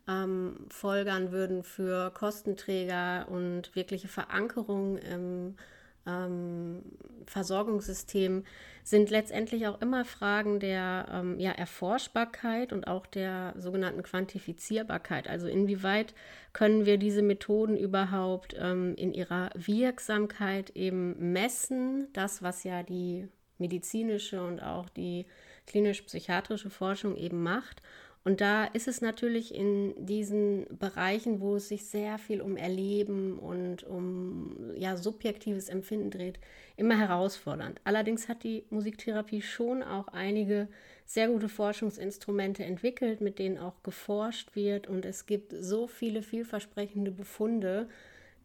ähm, 0.08 0.66
folgern 0.70 1.32
würden 1.32 1.64
für 1.64 2.12
Kostenträger 2.12 3.28
und 3.30 3.76
wirkliche 3.76 4.08
Verankerung 4.08 4.98
im 4.98 5.56
ähm, 6.06 6.82
Versorgungssystem 7.26 8.44
sind 8.84 9.10
letztendlich 9.10 9.68
auch 9.68 9.82
immer 9.82 10.04
Fragen 10.04 10.60
der 10.60 11.08
ähm, 11.12 11.40
ja, 11.40 11.52
Erforschbarkeit 11.52 12.74
und 12.74 12.88
auch 12.88 13.06
der 13.06 13.54
sogenannten 13.58 14.04
Quantifizierbarkeit. 14.04 15.28
Also 15.30 15.48
inwieweit 15.48 16.14
können 16.52 16.86
wir 16.86 16.98
diese 16.98 17.22
Methoden 17.22 17.78
überhaupt 17.78 18.56
ähm, 18.60 18.96
in 18.96 19.14
ihrer 19.14 19.50
Wirksamkeit 19.56 20.72
eben 20.72 21.32
messen, 21.32 22.10
das, 22.14 22.44
was 22.44 22.64
ja 22.66 22.84
die 22.84 23.28
medizinische 23.58 24.44
und 24.44 24.62
auch 24.62 24.90
die 24.90 25.26
klinisch-psychiatrische 25.68 26.70
Forschung 26.70 27.16
eben 27.16 27.42
macht. 27.42 27.82
Und 28.26 28.40
da 28.40 28.66
ist 28.66 28.88
es 28.88 29.02
natürlich 29.02 29.54
in 29.54 29.94
diesen 30.06 30.66
Bereichen, 30.80 31.42
wo 31.42 31.58
es 31.58 31.68
sich 31.68 31.86
sehr 31.86 32.18
viel 32.18 32.42
um 32.42 32.56
Erleben 32.56 33.38
und 33.38 33.84
um 33.84 34.72
ja, 34.78 34.96
subjektives 34.96 35.68
Empfinden 35.68 36.10
dreht, 36.10 36.40
immer 36.78 36.98
herausfordernd. 36.98 37.82
Allerdings 37.84 38.30
hat 38.30 38.44
die 38.44 38.64
Musiktherapie 38.70 39.42
schon 39.42 39.84
auch 39.84 40.08
einige 40.08 40.70
sehr 41.06 41.28
gute 41.28 41.50
Forschungsinstrumente 41.50 42.64
entwickelt, 42.64 43.20
mit 43.20 43.40
denen 43.40 43.58
auch 43.58 43.84
geforscht 43.84 44.56
wird. 44.56 44.88
Und 44.88 45.04
es 45.06 45.26
gibt 45.26 45.54
so 45.60 45.88
viele 45.88 46.22
vielversprechende 46.24 47.12
Befunde, 47.12 47.90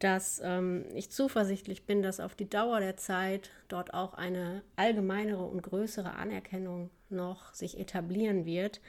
dass 0.00 0.40
ähm, 0.44 0.86
ich 0.94 1.10
zuversichtlich 1.10 1.84
bin, 1.84 2.02
dass 2.02 2.18
auf 2.18 2.34
die 2.34 2.48
Dauer 2.50 2.80
der 2.80 2.96
Zeit 2.96 3.50
dort 3.68 3.94
auch 3.94 4.14
eine 4.14 4.62
allgemeinere 4.74 5.44
und 5.44 5.62
größere 5.62 6.14
Anerkennung 6.14 6.90
noch 7.10 7.54
sich 7.54 7.78
etablieren 7.78 8.44
wird. 8.44 8.80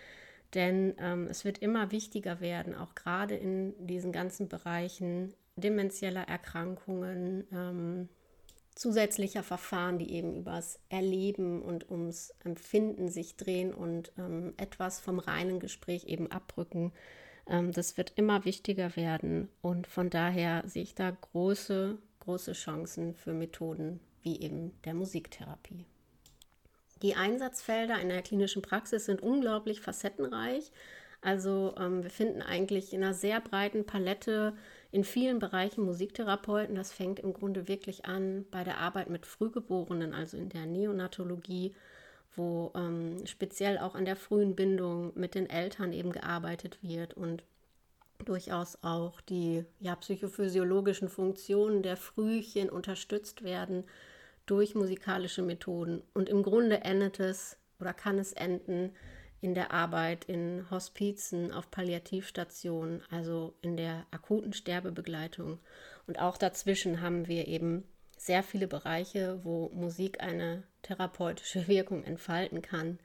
Denn 0.53 0.95
ähm, 0.99 1.27
es 1.29 1.45
wird 1.45 1.59
immer 1.59 1.91
wichtiger 1.91 2.39
werden, 2.39 2.73
auch 2.73 2.95
gerade 2.95 3.35
in 3.35 3.73
diesen 3.85 4.11
ganzen 4.11 4.47
Bereichen 4.47 5.33
demenzieller 5.55 6.23
Erkrankungen, 6.23 7.45
ähm, 7.51 8.09
zusätzlicher 8.73 9.43
Verfahren, 9.43 9.99
die 9.99 10.11
eben 10.13 10.35
übers 10.35 10.79
Erleben 10.89 11.61
und 11.61 11.89
ums 11.91 12.33
Empfinden 12.43 13.09
sich 13.09 13.35
drehen 13.35 13.73
und 13.73 14.11
ähm, 14.17 14.53
etwas 14.57 14.99
vom 14.99 15.19
reinen 15.19 15.59
Gespräch 15.59 16.05
eben 16.05 16.31
abrücken. 16.31 16.93
Ähm, 17.45 17.71
das 17.71 17.97
wird 17.97 18.13
immer 18.15 18.45
wichtiger 18.45 18.95
werden 18.95 19.49
und 19.61 19.85
von 19.85 20.09
daher 20.09 20.63
sehe 20.65 20.83
ich 20.83 20.95
da 20.95 21.11
große, 21.11 21.97
große 22.21 22.53
Chancen 22.53 23.13
für 23.13 23.33
Methoden 23.33 23.99
wie 24.23 24.39
eben 24.39 24.71
der 24.85 24.93
Musiktherapie. 24.93 25.85
Die 27.01 27.15
Einsatzfelder 27.15 27.99
in 27.99 28.09
der 28.09 28.21
klinischen 28.21 28.61
Praxis 28.61 29.05
sind 29.05 29.21
unglaublich 29.21 29.81
facettenreich. 29.81 30.71
Also 31.21 31.75
ähm, 31.77 32.03
wir 32.03 32.09
finden 32.09 32.41
eigentlich 32.41 32.93
in 32.93 33.03
einer 33.03 33.13
sehr 33.13 33.41
breiten 33.41 33.85
Palette 33.85 34.53
in 34.91 35.03
vielen 35.03 35.39
Bereichen 35.39 35.83
Musiktherapeuten. 35.83 36.75
Das 36.75 36.91
fängt 36.91 37.19
im 37.19 37.33
Grunde 37.33 37.67
wirklich 37.67 38.05
an 38.05 38.45
bei 38.51 38.63
der 38.63 38.77
Arbeit 38.79 39.09
mit 39.09 39.25
Frühgeborenen, 39.25 40.13
also 40.13 40.37
in 40.37 40.49
der 40.49 40.65
Neonatologie, 40.65 41.75
wo 42.35 42.71
ähm, 42.75 43.25
speziell 43.25 43.77
auch 43.77 43.95
an 43.95 44.05
der 44.05 44.15
frühen 44.15 44.55
Bindung 44.55 45.11
mit 45.15 45.35
den 45.35 45.49
Eltern 45.49 45.93
eben 45.93 46.11
gearbeitet 46.11 46.79
wird 46.81 47.13
und 47.13 47.43
durchaus 48.25 48.77
auch 48.81 49.21
die 49.21 49.65
ja, 49.79 49.95
psychophysiologischen 49.95 51.09
Funktionen 51.09 51.83
der 51.83 51.97
Frühchen 51.97 52.69
unterstützt 52.69 53.43
werden 53.43 53.85
durch 54.49 54.75
musikalische 54.75 55.41
Methoden. 55.41 56.01
Und 56.13 56.29
im 56.29 56.43
Grunde 56.43 56.81
endet 56.81 57.19
es 57.19 57.57
oder 57.79 57.93
kann 57.93 58.17
es 58.17 58.33
enden 58.33 58.91
in 59.41 59.53
der 59.53 59.71
Arbeit 59.71 60.25
in 60.25 60.65
Hospizen, 60.69 61.51
auf 61.51 61.71
Palliativstationen, 61.71 63.01
also 63.09 63.53
in 63.61 63.77
der 63.77 64.05
akuten 64.11 64.53
Sterbebegleitung. 64.53 65.59
Und 66.07 66.19
auch 66.19 66.37
dazwischen 66.37 67.01
haben 67.01 67.27
wir 67.27 67.47
eben 67.47 67.83
sehr 68.17 68.43
viele 68.43 68.67
Bereiche, 68.67 69.39
wo 69.43 69.69
Musik 69.69 70.21
eine 70.21 70.63
therapeutische 70.81 71.67
Wirkung 71.69 72.03
entfalten 72.03 72.61
kann. 72.61 72.99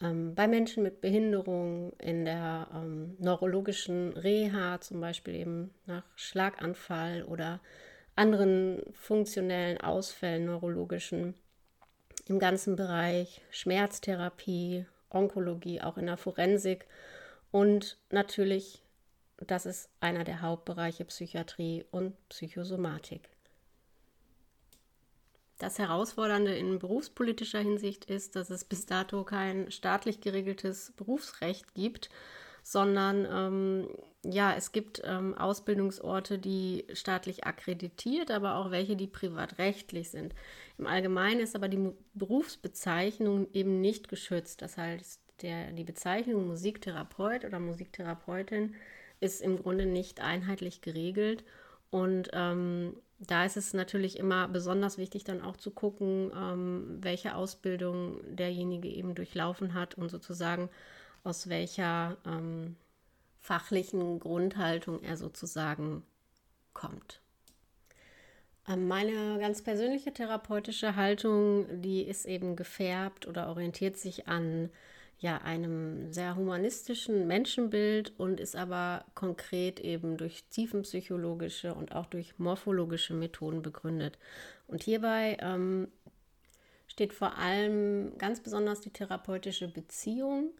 Ähm, 0.00 0.34
bei 0.34 0.48
Menschen 0.48 0.82
mit 0.82 1.00
Behinderung, 1.00 1.92
in 1.98 2.24
der 2.24 2.68
ähm, 2.74 3.16
neurologischen 3.18 4.14
Reha, 4.14 4.80
zum 4.80 5.00
Beispiel 5.00 5.34
eben 5.36 5.70
nach 5.86 6.04
Schlaganfall 6.16 7.22
oder 7.22 7.60
anderen 8.16 8.82
funktionellen 8.92 9.80
Ausfällen, 9.80 10.46
neurologischen, 10.46 11.34
im 12.26 12.38
ganzen 12.38 12.76
Bereich 12.76 13.40
Schmerztherapie, 13.50 14.86
Onkologie, 15.10 15.80
auch 15.80 15.98
in 15.98 16.06
der 16.06 16.16
Forensik 16.16 16.86
und 17.50 17.98
natürlich, 18.10 18.82
das 19.38 19.66
ist 19.66 19.90
einer 20.00 20.24
der 20.24 20.40
Hauptbereiche 20.42 21.04
Psychiatrie 21.04 21.84
und 21.90 22.16
Psychosomatik. 22.28 23.28
Das 25.58 25.78
Herausfordernde 25.78 26.56
in 26.56 26.80
berufspolitischer 26.80 27.60
Hinsicht 27.60 28.06
ist, 28.06 28.34
dass 28.34 28.50
es 28.50 28.64
bis 28.64 28.86
dato 28.86 29.22
kein 29.22 29.70
staatlich 29.70 30.20
geregeltes 30.20 30.92
Berufsrecht 30.96 31.74
gibt 31.74 32.10
sondern 32.62 33.26
ähm, 33.30 33.88
ja, 34.24 34.54
es 34.54 34.70
gibt 34.70 35.02
ähm, 35.04 35.36
Ausbildungsorte, 35.36 36.38
die 36.38 36.84
staatlich 36.92 37.44
akkreditiert, 37.44 38.30
aber 38.30 38.56
auch 38.56 38.70
welche, 38.70 38.94
die 38.94 39.08
privatrechtlich 39.08 40.10
sind. 40.10 40.34
Im 40.78 40.86
Allgemeinen 40.86 41.40
ist 41.40 41.56
aber 41.56 41.68
die 41.68 41.92
Berufsbezeichnung 42.14 43.48
eben 43.52 43.80
nicht 43.80 44.08
geschützt. 44.08 44.62
Das 44.62 44.76
heißt, 44.76 45.20
der, 45.42 45.72
die 45.72 45.84
Bezeichnung 45.84 46.46
Musiktherapeut 46.46 47.44
oder 47.44 47.58
Musiktherapeutin 47.58 48.74
ist 49.18 49.42
im 49.42 49.60
Grunde 49.60 49.86
nicht 49.86 50.20
einheitlich 50.20 50.82
geregelt. 50.82 51.44
Und 51.90 52.30
ähm, 52.32 52.94
da 53.18 53.44
ist 53.44 53.56
es 53.56 53.74
natürlich 53.74 54.18
immer 54.18 54.48
besonders 54.48 54.98
wichtig, 54.98 55.24
dann 55.24 55.42
auch 55.42 55.56
zu 55.56 55.70
gucken, 55.70 56.32
ähm, 56.34 56.98
welche 57.00 57.34
Ausbildung 57.34 58.20
derjenige 58.34 58.88
eben 58.88 59.14
durchlaufen 59.14 59.74
hat 59.74 59.96
und 59.96 60.10
sozusagen 60.10 60.70
aus 61.24 61.48
welcher 61.48 62.16
ähm, 62.26 62.76
fachlichen 63.40 64.20
Grundhaltung 64.20 65.02
er 65.02 65.16
sozusagen 65.16 66.02
kommt. 66.72 67.20
Ähm, 68.68 68.88
meine 68.88 69.38
ganz 69.38 69.62
persönliche 69.62 70.12
therapeutische 70.12 70.96
Haltung, 70.96 71.82
die 71.82 72.02
ist 72.02 72.26
eben 72.26 72.56
gefärbt 72.56 73.26
oder 73.26 73.48
orientiert 73.48 73.96
sich 73.96 74.28
an 74.28 74.70
ja, 75.18 75.38
einem 75.38 76.12
sehr 76.12 76.34
humanistischen 76.34 77.28
Menschenbild 77.28 78.12
und 78.18 78.40
ist 78.40 78.56
aber 78.56 79.04
konkret 79.14 79.78
eben 79.78 80.16
durch 80.16 80.44
tiefenpsychologische 80.50 81.74
und 81.74 81.94
auch 81.94 82.06
durch 82.06 82.38
morphologische 82.38 83.14
Methoden 83.14 83.62
begründet. 83.62 84.18
Und 84.66 84.82
hierbei 84.82 85.36
ähm, 85.40 85.88
steht 86.88 87.12
vor 87.12 87.38
allem 87.38 88.18
ganz 88.18 88.40
besonders 88.40 88.80
die 88.80 88.90
therapeutische 88.90 89.68
Beziehung 89.68 90.50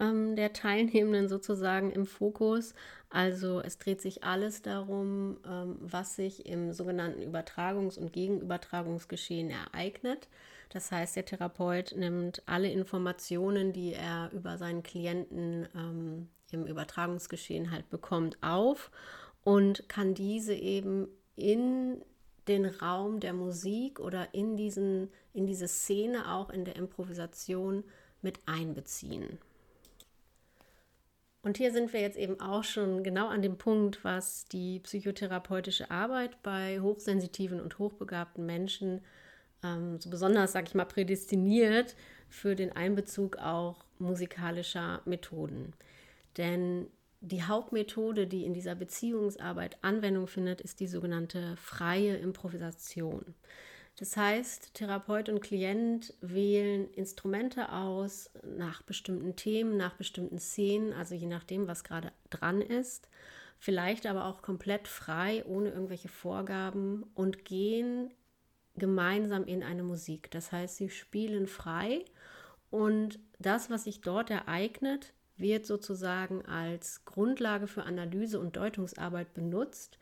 ähm, 0.00 0.34
der 0.34 0.52
Teilnehmenden 0.52 1.28
sozusagen 1.28 1.92
im 1.92 2.06
Fokus. 2.06 2.74
Also 3.10 3.60
es 3.60 3.78
dreht 3.78 4.00
sich 4.00 4.24
alles 4.24 4.62
darum, 4.62 5.38
ähm, 5.46 5.76
was 5.80 6.16
sich 6.16 6.46
im 6.46 6.72
sogenannten 6.72 7.22
Übertragungs- 7.22 7.98
und 7.98 8.12
Gegenübertragungsgeschehen 8.12 9.50
ereignet. 9.50 10.28
Das 10.70 10.92
heißt, 10.92 11.16
der 11.16 11.24
Therapeut 11.24 11.94
nimmt 11.96 12.42
alle 12.46 12.70
Informationen, 12.70 13.72
die 13.72 13.92
er 13.92 14.30
über 14.32 14.56
seinen 14.56 14.82
Klienten 14.82 15.68
ähm, 15.74 16.28
im 16.52 16.66
Übertragungsgeschehen 16.66 17.70
halt 17.70 17.90
bekommt, 17.90 18.38
auf 18.40 18.90
und 19.42 19.88
kann 19.88 20.14
diese 20.14 20.54
eben 20.54 21.08
in 21.34 22.02
den 22.46 22.66
Raum 22.66 23.20
der 23.20 23.32
Musik 23.32 24.00
oder 24.00 24.34
in, 24.34 24.56
diesen, 24.56 25.10
in 25.32 25.46
diese 25.46 25.68
Szene 25.68 26.32
auch 26.32 26.50
in 26.50 26.64
der 26.64 26.76
Improvisation 26.76 27.84
mit 28.22 28.38
einbeziehen. 28.46 29.38
Und 31.42 31.56
hier 31.56 31.72
sind 31.72 31.92
wir 31.92 32.00
jetzt 32.00 32.18
eben 32.18 32.38
auch 32.40 32.64
schon 32.64 33.02
genau 33.02 33.28
an 33.28 33.40
dem 33.40 33.56
Punkt, 33.56 34.04
was 34.04 34.44
die 34.44 34.80
psychotherapeutische 34.80 35.90
Arbeit 35.90 36.42
bei 36.42 36.80
hochsensitiven 36.80 37.60
und 37.60 37.78
hochbegabten 37.78 38.44
Menschen 38.44 39.00
ähm, 39.62 39.98
so 40.00 40.10
besonders, 40.10 40.52
sage 40.52 40.66
ich 40.68 40.74
mal, 40.74 40.84
prädestiniert 40.84 41.96
für 42.28 42.54
den 42.54 42.72
Einbezug 42.72 43.38
auch 43.38 43.84
musikalischer 43.98 45.00
Methoden. 45.06 45.72
Denn 46.36 46.86
die 47.20 47.42
Hauptmethode, 47.42 48.26
die 48.26 48.44
in 48.44 48.54
dieser 48.54 48.74
Beziehungsarbeit 48.74 49.78
Anwendung 49.82 50.26
findet, 50.26 50.60
ist 50.60 50.80
die 50.80 50.86
sogenannte 50.86 51.56
freie 51.56 52.16
Improvisation. 52.16 53.34
Das 53.96 54.16
heißt, 54.16 54.74
Therapeut 54.74 55.28
und 55.28 55.40
Klient 55.40 56.14
wählen 56.22 56.90
Instrumente 56.94 57.70
aus 57.70 58.30
nach 58.56 58.82
bestimmten 58.82 59.36
Themen, 59.36 59.76
nach 59.76 59.94
bestimmten 59.94 60.38
Szenen, 60.38 60.92
also 60.94 61.14
je 61.14 61.26
nachdem, 61.26 61.68
was 61.68 61.84
gerade 61.84 62.10
dran 62.30 62.62
ist, 62.62 63.08
vielleicht 63.58 64.06
aber 64.06 64.24
auch 64.24 64.40
komplett 64.40 64.88
frei, 64.88 65.44
ohne 65.44 65.70
irgendwelche 65.70 66.08
Vorgaben 66.08 67.04
und 67.14 67.44
gehen 67.44 68.10
gemeinsam 68.76 69.44
in 69.44 69.62
eine 69.62 69.82
Musik. 69.82 70.30
Das 70.30 70.50
heißt, 70.50 70.76
sie 70.76 70.88
spielen 70.88 71.46
frei 71.46 72.04
und 72.70 73.18
das, 73.38 73.68
was 73.68 73.84
sich 73.84 74.00
dort 74.00 74.30
ereignet, 74.30 75.12
wird 75.36 75.66
sozusagen 75.66 76.44
als 76.46 77.04
Grundlage 77.04 77.66
für 77.66 77.84
Analyse 77.84 78.38
und 78.38 78.56
Deutungsarbeit 78.56 79.34
benutzt. 79.34 79.98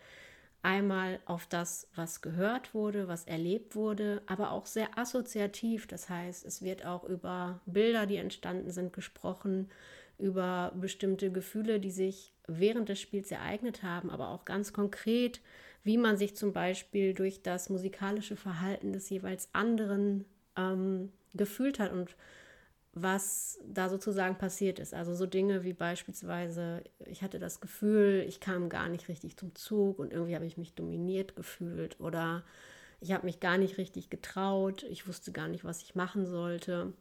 Einmal 0.63 1.21
auf 1.25 1.47
das, 1.47 1.89
was 1.95 2.21
gehört 2.21 2.75
wurde, 2.75 3.07
was 3.07 3.25
erlebt 3.25 3.77
wurde, 3.77 4.23
aber 4.27 4.51
auch 4.51 4.67
sehr 4.67 4.99
assoziativ. 4.99 5.87
Das 5.87 6.09
heißt, 6.09 6.45
es 6.45 6.63
wird 6.63 6.85
auch 6.85 7.05
über 7.05 7.61
Bilder, 7.67 8.07
die 8.07 8.17
entstanden 8.17 8.71
sind, 8.71 8.93
gesprochen, 8.93 9.71
über 10.19 10.73
bestimmte 10.75 11.31
Gefühle, 11.31 11.79
die 11.79 11.93
sich 11.93 12.33
während 12.49 12.89
des 12.89 13.01
Spiels 13.01 13.31
ereignet 13.31 13.83
haben, 13.83 14.11
aber 14.11 14.31
auch 14.31 14.45
ganz 14.45 14.73
konkret 14.73 15.41
wie 15.89 15.97
man 15.97 16.19
sich 16.19 16.37
zum 16.37 16.53
Beispiel 16.53 17.15
durch 17.15 17.43
das 17.43 17.71
musikalische 17.71 18.37
Verhalten 18.37 18.93
des 18.93 19.09
jeweils 19.09 19.49
anderen 19.55 20.27
ähm, 20.55 21.13
gefühlt 21.33 21.79
hat 21.79 21.93
und 21.93 22.15
was 22.95 23.59
da 23.67 23.89
sozusagen 23.89 24.39
passiert 24.39 24.79
ist. 24.79 24.95
Also 24.95 25.15
so 25.15 25.27
Dinge 25.27 25.65
wie 25.65 25.73
beispielsweise, 25.73 26.83
ich 27.07 27.23
hatte 27.23 27.39
das 27.39 27.61
Gefühl, 27.61 28.25
ich 28.27 28.41
kam 28.41 28.69
gar 28.69 28.89
nicht 28.89 29.09
richtig 29.09 29.37
zum 29.37 29.55
Zug 29.55 29.99
und 29.99 30.13
irgendwie 30.13 30.35
habe 30.35 30.47
ich 30.47 30.57
mich 30.57 30.75
dominiert 30.75 31.37
gefühlt 31.37 32.01
oder 32.01 32.45
ich 33.01 33.13
habe 33.13 33.27
mich 33.27 33.41
gar 33.41 33.59
nicht 33.59 33.79
richtig 33.79 34.11
getraut, 34.11 34.85
ich 34.85 35.07
wusste 35.07 35.31
gar 35.33 35.49
nicht, 35.49 35.65
was 35.65 35.83
ich 35.83 35.95
machen 35.95 36.27
sollte. 36.27 36.93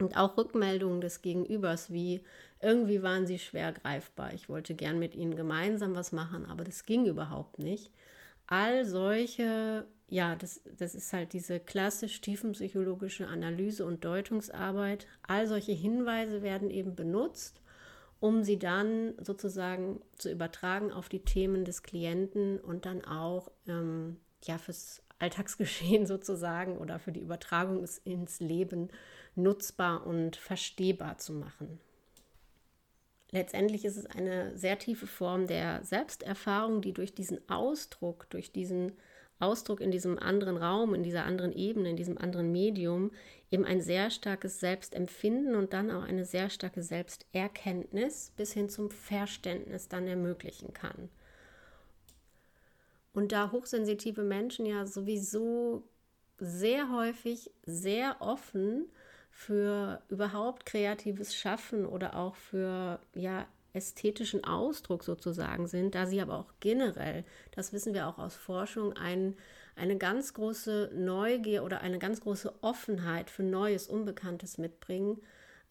Und 0.00 0.16
auch 0.16 0.36
Rückmeldungen 0.36 1.00
des 1.00 1.22
Gegenübers, 1.22 1.92
wie 1.92 2.24
irgendwie 2.60 3.02
waren 3.02 3.26
sie 3.26 3.38
schwer 3.38 3.72
greifbar. 3.72 4.32
Ich 4.34 4.48
wollte 4.48 4.74
gern 4.74 4.98
mit 4.98 5.14
ihnen 5.14 5.36
gemeinsam 5.36 5.94
was 5.94 6.10
machen, 6.10 6.46
aber 6.46 6.64
das 6.64 6.84
ging 6.84 7.06
überhaupt 7.06 7.58
nicht 7.58 7.92
all 8.46 8.84
solche, 8.84 9.86
ja, 10.08 10.36
das, 10.36 10.60
das 10.78 10.94
ist 10.94 11.12
halt 11.12 11.32
diese 11.32 11.60
klassisch 11.60 12.20
tiefenpsychologische 12.20 13.26
Analyse 13.26 13.84
und 13.84 14.04
Deutungsarbeit, 14.04 15.06
all 15.22 15.46
solche 15.46 15.72
Hinweise 15.72 16.42
werden 16.42 16.70
eben 16.70 16.94
benutzt, 16.94 17.60
um 18.20 18.42
sie 18.42 18.58
dann 18.58 19.14
sozusagen 19.20 20.00
zu 20.16 20.30
übertragen 20.30 20.92
auf 20.92 21.08
die 21.08 21.24
Themen 21.24 21.64
des 21.64 21.82
Klienten 21.82 22.58
und 22.58 22.86
dann 22.86 23.04
auch 23.04 23.50
ähm, 23.66 24.18
ja, 24.44 24.58
fürs 24.58 25.02
Alltagsgeschehen 25.18 26.06
sozusagen 26.06 26.78
oder 26.78 26.98
für 26.98 27.12
die 27.12 27.20
Übertragung 27.20 27.86
ins 28.04 28.40
Leben 28.40 28.88
nutzbar 29.34 30.06
und 30.06 30.36
verstehbar 30.36 31.18
zu 31.18 31.32
machen. 31.32 31.80
Letztendlich 33.30 33.84
ist 33.84 33.96
es 33.96 34.06
eine 34.06 34.56
sehr 34.56 34.78
tiefe 34.78 35.08
Form 35.08 35.48
der 35.48 35.82
Selbsterfahrung, 35.82 36.82
die 36.82 36.92
durch 36.92 37.14
diesen 37.14 37.40
Ausdruck, 37.50 38.30
durch 38.30 38.52
diesen 38.52 38.92
Ausdruck 39.44 39.80
in 39.80 39.90
diesem 39.90 40.18
anderen 40.18 40.56
Raum, 40.56 40.94
in 40.94 41.02
dieser 41.02 41.24
anderen 41.24 41.52
Ebene, 41.52 41.90
in 41.90 41.96
diesem 41.96 42.18
anderen 42.18 42.50
Medium 42.52 43.10
eben 43.50 43.64
ein 43.64 43.80
sehr 43.80 44.10
starkes 44.10 44.60
Selbstempfinden 44.60 45.54
und 45.54 45.72
dann 45.72 45.90
auch 45.90 46.02
eine 46.02 46.24
sehr 46.24 46.50
starke 46.50 46.82
Selbsterkenntnis 46.82 48.32
bis 48.36 48.52
hin 48.52 48.68
zum 48.68 48.90
Verständnis 48.90 49.88
dann 49.88 50.08
ermöglichen 50.08 50.72
kann. 50.72 51.08
Und 53.12 53.30
da 53.30 53.52
hochsensitive 53.52 54.22
Menschen 54.22 54.66
ja 54.66 54.86
sowieso 54.86 55.84
sehr 56.38 56.90
häufig 56.90 57.50
sehr 57.64 58.16
offen 58.20 58.86
für 59.30 60.02
überhaupt 60.08 60.66
kreatives 60.66 61.34
Schaffen 61.34 61.86
oder 61.86 62.16
auch 62.16 62.34
für 62.34 63.00
ja 63.14 63.46
ästhetischen 63.74 64.44
Ausdruck 64.44 65.04
sozusagen 65.04 65.66
sind, 65.66 65.94
da 65.94 66.06
sie 66.06 66.20
aber 66.20 66.38
auch 66.38 66.52
generell, 66.60 67.24
das 67.50 67.72
wissen 67.72 67.92
wir 67.92 68.08
auch 68.08 68.18
aus 68.18 68.36
Forschung, 68.36 68.94
ein, 68.94 69.36
eine 69.76 69.98
ganz 69.98 70.32
große 70.32 70.92
Neugier 70.94 71.64
oder 71.64 71.80
eine 71.80 71.98
ganz 71.98 72.20
große 72.20 72.52
Offenheit 72.62 73.30
für 73.30 73.42
Neues, 73.42 73.88
Unbekanntes 73.88 74.58
mitbringen, 74.58 75.20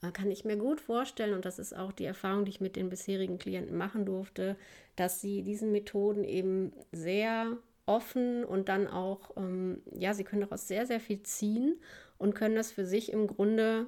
äh, 0.01 0.11
kann 0.11 0.29
ich 0.29 0.45
mir 0.45 0.57
gut 0.57 0.81
vorstellen, 0.81 1.33
und 1.33 1.45
das 1.45 1.59
ist 1.59 1.75
auch 1.75 1.93
die 1.93 2.05
Erfahrung, 2.05 2.45
die 2.45 2.51
ich 2.51 2.61
mit 2.61 2.75
den 2.75 2.89
bisherigen 2.89 3.39
Klienten 3.39 3.77
machen 3.77 4.05
durfte, 4.05 4.57
dass 4.95 5.21
sie 5.21 5.41
diesen 5.41 5.71
Methoden 5.71 6.23
eben 6.25 6.73
sehr 6.91 7.57
offen 7.85 8.43
und 8.45 8.69
dann 8.69 8.87
auch, 8.87 9.35
ähm, 9.37 9.81
ja, 9.91 10.13
sie 10.13 10.23
können 10.23 10.41
daraus 10.41 10.67
sehr, 10.67 10.85
sehr 10.85 10.99
viel 10.99 11.23
ziehen 11.23 11.79
und 12.17 12.35
können 12.35 12.55
das 12.55 12.71
für 12.71 12.85
sich 12.85 13.11
im 13.11 13.27
Grunde 13.27 13.87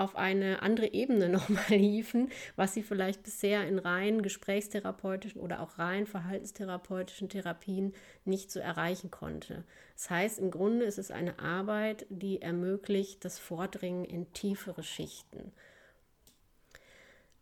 auf 0.00 0.16
eine 0.16 0.62
andere 0.62 0.92
Ebene 0.92 1.28
nochmal 1.28 1.64
hieven, 1.64 2.30
was 2.56 2.74
sie 2.74 2.82
vielleicht 2.82 3.22
bisher 3.22 3.68
in 3.68 3.78
rein 3.78 4.22
gesprächstherapeutischen 4.22 5.40
oder 5.40 5.60
auch 5.60 5.78
rein 5.78 6.06
verhaltenstherapeutischen 6.06 7.28
Therapien 7.28 7.92
nicht 8.24 8.50
so 8.50 8.60
erreichen 8.60 9.10
konnte. 9.10 9.64
Das 9.94 10.08
heißt, 10.08 10.38
im 10.38 10.50
Grunde 10.50 10.86
ist 10.86 10.98
es 10.98 11.10
eine 11.10 11.38
Arbeit, 11.38 12.06
die 12.08 12.40
ermöglicht 12.40 13.24
das 13.24 13.38
Vordringen 13.38 14.04
in 14.04 14.32
tiefere 14.32 14.82
Schichten. 14.82 15.52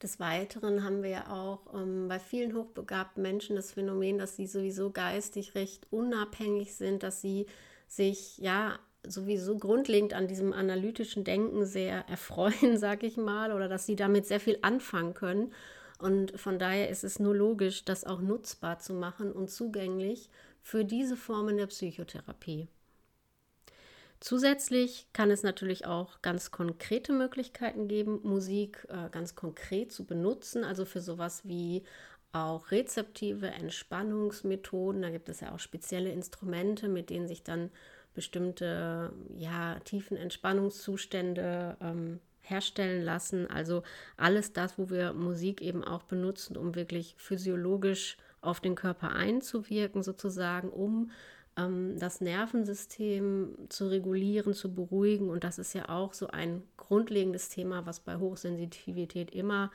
Des 0.03 0.21
Weiteren 0.21 0.85
haben 0.85 1.03
wir 1.03 1.11
ja 1.11 1.31
auch 1.33 1.75
ähm, 1.75 2.07
bei 2.09 2.18
vielen 2.18 2.55
hochbegabten 2.55 3.23
Menschen 3.23 3.57
das 3.57 3.73
Phänomen, 3.73 4.18
dass 4.18 4.37
sie 4.37 4.47
sowieso 4.47 4.90
geistig 4.90 5.55
recht 5.55 5.87
unabhängig 5.90 6.75
sind, 6.75 7.03
dass 7.03 7.21
sie 7.21 7.47
sich 7.88 8.38
ja 8.38 8.79
sowieso 9.06 9.56
grundlegend 9.56 10.14
an 10.14 10.28
diesem 10.28 10.52
analytischen 10.52 11.24
Denken 11.24 11.64
sehr 11.64 12.08
erfreuen, 12.08 12.78
sage 12.78 13.06
ich 13.06 13.16
mal, 13.16 13.52
oder 13.52 13.68
dass 13.68 13.87
sie 13.87 13.96
damit 13.96 14.26
sehr 14.26 14.40
viel 14.40 14.58
anfangen 14.62 15.14
können. 15.14 15.52
Und 15.98 16.38
von 16.38 16.58
daher 16.58 16.88
ist 16.88 17.04
es 17.04 17.18
nur 17.18 17.34
logisch, 17.34 17.84
das 17.84 18.04
auch 18.04 18.20
nutzbar 18.20 18.78
zu 18.78 18.94
machen 18.94 19.32
und 19.32 19.50
zugänglich 19.50 20.28
für 20.62 20.84
diese 20.84 21.16
Formen 21.16 21.56
der 21.56 21.66
Psychotherapie. 21.66 22.68
Zusätzlich 24.20 25.06
kann 25.12 25.30
es 25.30 25.42
natürlich 25.44 25.87
auch 25.87 26.22
ganz 26.22 26.50
konkrete 26.50 27.12
Möglichkeiten 27.12 27.87
geben, 27.87 28.20
Musik 28.24 28.87
äh, 28.88 29.08
ganz 29.11 29.37
konkret 29.37 29.92
zu 29.92 30.04
benutzen, 30.04 30.64
also 30.64 30.84
für 30.84 31.00
sowas 31.00 31.42
wie 31.44 31.84
auch 32.32 32.70
rezeptive 32.72 33.46
Entspannungsmethoden. 33.48 35.02
Da 35.02 35.11
gibt 35.11 35.28
es 35.28 35.40
ja 35.40 35.54
auch 35.54 35.61
spezielle 35.61 36.11
Instrumente, 36.11 36.88
mit 36.88 37.11
denen 37.11 37.28
sich 37.28 37.42
dann 37.44 37.70
bestimmte 38.18 39.12
ja, 39.37 39.78
tiefen 39.85 40.16
Entspannungszustände 40.16 41.76
ähm, 41.81 42.18
herstellen 42.40 43.04
lassen. 43.04 43.48
Also 43.48 43.85
alles 44.16 44.52
das, 44.52 44.76
wo 44.76 44.90
wir 44.90 45.12
Musik 45.12 45.62
eben 45.62 45.85
auch 45.85 46.02
benutzen, 46.02 46.57
um 46.57 46.74
wirklich 46.74 47.14
physiologisch 47.16 48.16
auf 48.40 48.59
den 48.59 48.74
Körper 48.74 49.12
einzuwirken, 49.12 50.02
sozusagen, 50.02 50.70
um 50.70 51.12
ähm, 51.57 51.96
das 52.00 52.20
Nervensystem 52.20 53.57
zu 53.68 53.87
regulieren, 53.87 54.52
zu 54.52 54.74
beruhigen. 54.74 55.31
Und 55.31 55.44
das 55.44 55.61
ist 55.61 55.74
ja 55.74 55.88
auch 55.88 56.12
so 56.12 56.26
ein 56.26 56.64
grundlegendes 56.76 57.50
Thema, 57.50 57.87
was 57.87 58.00
bei 58.00 58.16
Hochsensitivität 58.16 59.31
immer 59.31 59.70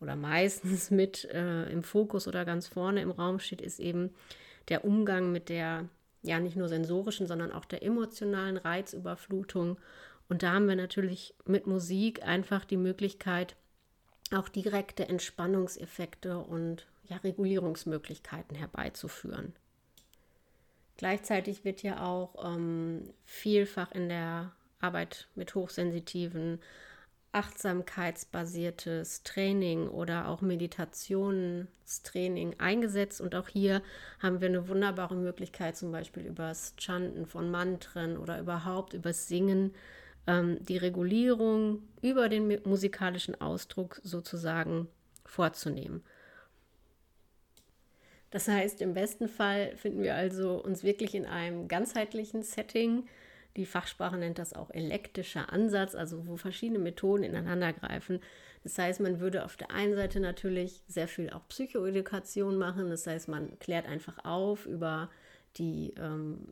oder 0.00 0.16
meistens 0.16 0.90
mit 0.90 1.26
äh, 1.26 1.70
im 1.70 1.82
Fokus 1.82 2.26
oder 2.26 2.46
ganz 2.46 2.68
vorne 2.68 3.02
im 3.02 3.10
Raum 3.10 3.38
steht, 3.38 3.60
ist 3.60 3.80
eben 3.80 4.14
der 4.68 4.86
Umgang 4.86 5.30
mit 5.30 5.50
der 5.50 5.90
ja 6.22 6.40
nicht 6.40 6.56
nur 6.56 6.68
sensorischen, 6.68 7.26
sondern 7.26 7.52
auch 7.52 7.64
der 7.64 7.82
emotionalen 7.82 8.56
Reizüberflutung. 8.56 9.78
Und 10.28 10.42
da 10.42 10.52
haben 10.52 10.68
wir 10.68 10.76
natürlich 10.76 11.34
mit 11.44 11.66
Musik 11.66 12.22
einfach 12.22 12.64
die 12.64 12.76
Möglichkeit, 12.76 13.56
auch 14.32 14.48
direkte 14.48 15.08
Entspannungseffekte 15.08 16.38
und 16.38 16.86
ja, 17.04 17.16
Regulierungsmöglichkeiten 17.18 18.56
herbeizuführen. 18.56 19.52
Gleichzeitig 20.96 21.64
wird 21.64 21.82
ja 21.82 22.06
auch 22.06 22.34
ähm, 22.44 23.12
vielfach 23.24 23.92
in 23.92 24.08
der 24.08 24.52
Arbeit 24.80 25.28
mit 25.34 25.54
Hochsensitiven 25.54 26.60
achtsamkeitsbasiertes 27.32 29.22
Training 29.22 29.88
oder 29.88 30.28
auch 30.28 30.42
Meditationstraining 30.42 32.56
eingesetzt. 32.58 33.20
Und 33.20 33.34
auch 33.34 33.48
hier 33.48 33.82
haben 34.20 34.40
wir 34.40 34.48
eine 34.48 34.68
wunderbare 34.68 35.14
Möglichkeit, 35.14 35.76
zum 35.76 35.92
Beispiel 35.92 36.26
über 36.26 36.48
das 36.48 36.74
Chanten 36.78 37.26
von 37.26 37.50
Mantren 37.50 38.18
oder 38.18 38.38
überhaupt 38.38 38.92
über 38.92 39.10
das 39.10 39.28
Singen, 39.28 39.74
ähm, 40.26 40.58
die 40.60 40.76
Regulierung 40.76 41.82
über 42.02 42.28
den 42.28 42.60
musikalischen 42.64 43.40
Ausdruck 43.40 44.00
sozusagen 44.04 44.88
vorzunehmen. 45.24 46.02
Das 48.30 48.48
heißt, 48.48 48.80
im 48.80 48.94
besten 48.94 49.28
Fall 49.28 49.76
finden 49.76 50.02
wir 50.02 50.14
also 50.14 50.62
uns 50.62 50.82
wirklich 50.82 51.14
in 51.14 51.26
einem 51.26 51.68
ganzheitlichen 51.68 52.42
Setting. 52.42 53.04
Die 53.56 53.66
Fachsprache 53.66 54.16
nennt 54.16 54.38
das 54.38 54.54
auch 54.54 54.70
elektrischer 54.70 55.52
Ansatz, 55.52 55.94
also 55.94 56.26
wo 56.26 56.36
verschiedene 56.36 56.78
Methoden 56.78 57.22
ineinandergreifen. 57.22 58.20
Das 58.64 58.78
heißt, 58.78 59.00
man 59.00 59.20
würde 59.20 59.44
auf 59.44 59.56
der 59.56 59.70
einen 59.70 59.94
Seite 59.94 60.20
natürlich 60.20 60.82
sehr 60.86 61.08
viel 61.08 61.30
auch 61.30 61.46
Psychoedukation 61.48 62.56
machen. 62.56 62.90
Das 62.90 63.06
heißt, 63.06 63.28
man 63.28 63.58
klärt 63.58 63.86
einfach 63.86 64.24
auf 64.24 64.66
über 64.66 65.10
die 65.56 65.94
ähm, 65.98 66.46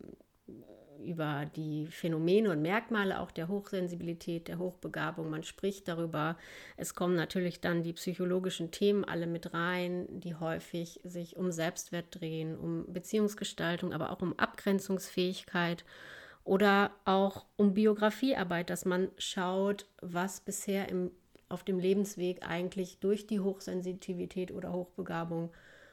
über 1.04 1.46
die 1.56 1.86
Phänomene 1.86 2.50
und 2.50 2.62
Merkmale 2.62 3.20
auch 3.20 3.30
der 3.30 3.48
Hochsensibilität, 3.48 4.48
der 4.48 4.58
Hochbegabung. 4.58 5.30
Man 5.30 5.42
spricht 5.42 5.88
darüber. 5.88 6.36
Es 6.76 6.94
kommen 6.94 7.16
natürlich 7.16 7.60
dann 7.60 7.82
die 7.82 7.92
psychologischen 7.92 8.70
Themen 8.70 9.04
alle 9.04 9.26
mit 9.26 9.52
rein, 9.54 10.06
die 10.20 10.34
häufig 10.34 11.00
sich 11.04 11.36
um 11.36 11.52
Selbstwert 11.52 12.06
drehen, 12.10 12.56
um 12.56 12.84
Beziehungsgestaltung, 12.92 13.92
aber 13.92 14.10
auch 14.10 14.22
um 14.22 14.38
Abgrenzungsfähigkeit 14.38 15.84
oder 16.50 16.90
auch 17.04 17.44
um 17.54 17.74
Biografiearbeit, 17.74 18.70
dass 18.70 18.84
man 18.84 19.12
schaut, 19.18 19.86
was 20.02 20.40
bisher 20.40 20.88
im, 20.88 21.12
auf 21.48 21.62
dem 21.62 21.78
Lebensweg 21.78 22.44
eigentlich 22.44 22.98
durch 22.98 23.28
die 23.28 23.38
Hochsensitivität 23.38 24.50
oder 24.50 24.72
Hochbegabung 24.72 25.52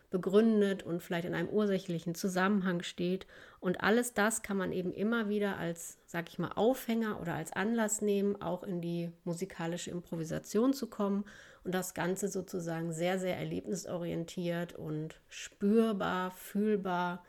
begründet 0.09 0.81
und 0.81 1.03
vielleicht 1.03 1.27
in 1.27 1.35
einem 1.35 1.49
ursächlichen 1.49 2.15
Zusammenhang 2.15 2.81
steht. 2.81 3.27
Und 3.59 3.81
alles 3.81 4.15
das 4.15 4.41
kann 4.41 4.57
man 4.57 4.71
eben 4.71 4.93
immer 4.93 5.29
wieder 5.29 5.57
als, 5.57 5.99
sag 6.07 6.27
ich 6.27 6.39
mal, 6.39 6.53
Aufhänger 6.55 7.21
oder 7.21 7.35
als 7.35 7.53
Anlass 7.53 8.01
nehmen, 8.01 8.41
auch 8.41 8.63
in 8.63 8.81
die 8.81 9.11
musikalische 9.25 9.91
Improvisation 9.91 10.73
zu 10.73 10.87
kommen 10.87 11.25
und 11.65 11.75
das 11.75 11.93
Ganze 11.93 12.29
sozusagen 12.29 12.91
sehr, 12.93 13.19
sehr 13.19 13.37
erlebnisorientiert 13.37 14.73
und 14.73 15.21
spürbar, 15.29 16.31
fühlbar 16.31 17.23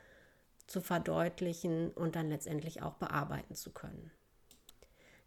zu 0.69 0.81
verdeutlichen 0.81 1.91
und 1.91 2.15
dann 2.15 2.29
letztendlich 2.29 2.81
auch 2.81 2.93
bearbeiten 2.93 3.55
zu 3.55 3.71
können. 3.71 4.11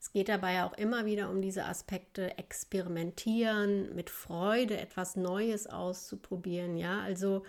Es 0.00 0.10
geht 0.10 0.28
dabei 0.28 0.64
auch 0.64 0.72
immer 0.72 1.04
wieder 1.04 1.30
um 1.30 1.42
diese 1.42 1.64
Aspekte 1.64 2.36
experimentieren, 2.36 3.94
mit 3.94 4.10
Freude 4.10 4.76
etwas 4.78 5.14
Neues 5.16 5.68
auszuprobieren, 5.68 6.76
ja, 6.76 7.00
also 7.02 7.44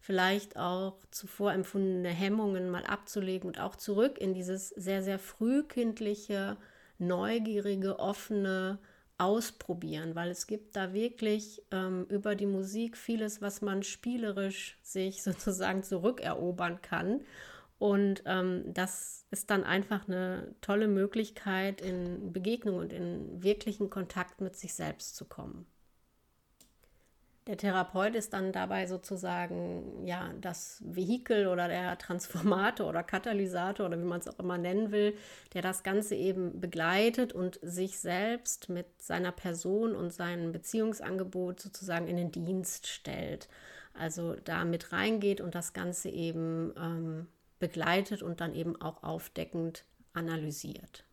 vielleicht 0.00 0.56
auch 0.56 0.98
zuvor 1.10 1.52
empfundene 1.52 2.10
Hemmungen 2.10 2.70
mal 2.70 2.84
abzulegen 2.84 3.48
und 3.48 3.60
auch 3.60 3.74
zurück 3.74 4.18
in 4.18 4.34
dieses 4.34 4.68
sehr, 4.68 5.02
sehr 5.02 5.18
frühkindliche, 5.18 6.56
neugierige, 6.98 7.98
offene 7.98 8.78
Ausprobieren, 9.18 10.14
weil 10.14 10.30
es 10.30 10.46
gibt 10.46 10.76
da 10.76 10.92
wirklich 10.92 11.62
ähm, 11.70 12.06
über 12.10 12.34
die 12.34 12.46
Musik 12.46 12.96
vieles, 12.96 13.40
was 13.40 13.62
man 13.62 13.82
spielerisch 13.82 14.78
sich 14.82 15.22
sozusagen 15.24 15.82
zurückerobern 15.82 16.82
kann 16.82 17.22
und 17.78 18.22
ähm, 18.24 18.72
das 18.72 19.26
ist 19.30 19.50
dann 19.50 19.64
einfach 19.64 20.08
eine 20.08 20.54
tolle 20.62 20.88
Möglichkeit, 20.88 21.80
in 21.80 22.32
Begegnung 22.32 22.76
und 22.76 22.92
in 22.92 23.42
wirklichen 23.42 23.90
Kontakt 23.90 24.40
mit 24.40 24.56
sich 24.56 24.74
selbst 24.74 25.14
zu 25.16 25.26
kommen. 25.26 25.66
Der 27.46 27.56
Therapeut 27.56 28.16
ist 28.16 28.32
dann 28.32 28.50
dabei 28.50 28.88
sozusagen 28.88 30.04
ja 30.04 30.32
das 30.40 30.82
Vehikel 30.84 31.46
oder 31.46 31.68
der 31.68 31.96
Transformator 31.96 32.88
oder 32.88 33.04
Katalysator 33.04 33.86
oder 33.86 34.00
wie 34.00 34.04
man 34.04 34.18
es 34.18 34.26
auch 34.26 34.40
immer 34.40 34.58
nennen 34.58 34.90
will, 34.90 35.16
der 35.54 35.62
das 35.62 35.84
Ganze 35.84 36.16
eben 36.16 36.60
begleitet 36.60 37.32
und 37.32 37.60
sich 37.62 38.00
selbst 38.00 38.68
mit 38.68 39.00
seiner 39.00 39.30
Person 39.30 39.94
und 39.94 40.12
seinem 40.12 40.50
Beziehungsangebot 40.50 41.60
sozusagen 41.60 42.08
in 42.08 42.16
den 42.16 42.32
Dienst 42.32 42.88
stellt. 42.88 43.48
Also 43.94 44.34
da 44.44 44.64
mit 44.64 44.92
reingeht 44.92 45.40
und 45.40 45.54
das 45.54 45.72
Ganze 45.72 46.08
eben 46.08 46.74
ähm, 46.76 47.26
begleitet 47.60 48.22
und 48.22 48.40
dann 48.40 48.54
eben 48.54 48.80
auch 48.80 49.04
aufdeckend 49.04 49.84
analysiert. 50.12 51.04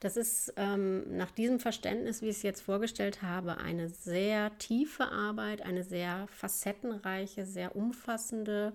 Das 0.00 0.16
ist 0.16 0.54
ähm, 0.56 1.16
nach 1.16 1.30
diesem 1.30 1.60
Verständnis, 1.60 2.22
wie 2.22 2.30
ich 2.30 2.36
es 2.36 2.42
jetzt 2.42 2.62
vorgestellt 2.62 3.20
habe, 3.20 3.58
eine 3.58 3.90
sehr 3.90 4.56
tiefe 4.56 5.04
Arbeit, 5.04 5.60
eine 5.60 5.84
sehr 5.84 6.26
facettenreiche, 6.28 7.44
sehr 7.44 7.76
umfassende 7.76 8.74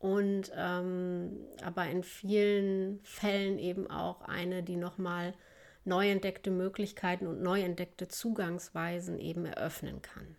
und 0.00 0.50
ähm, 0.56 1.46
aber 1.62 1.86
in 1.86 2.02
vielen 2.02 3.00
Fällen 3.04 3.58
eben 3.58 3.88
auch 3.88 4.22
eine, 4.22 4.64
die 4.64 4.76
nochmal 4.76 5.32
neu 5.84 6.10
entdeckte 6.10 6.50
Möglichkeiten 6.50 7.28
und 7.28 7.40
neu 7.40 7.60
entdeckte 7.60 8.08
Zugangsweisen 8.08 9.18
eben 9.20 9.46
eröffnen 9.46 10.02
kann. 10.02 10.36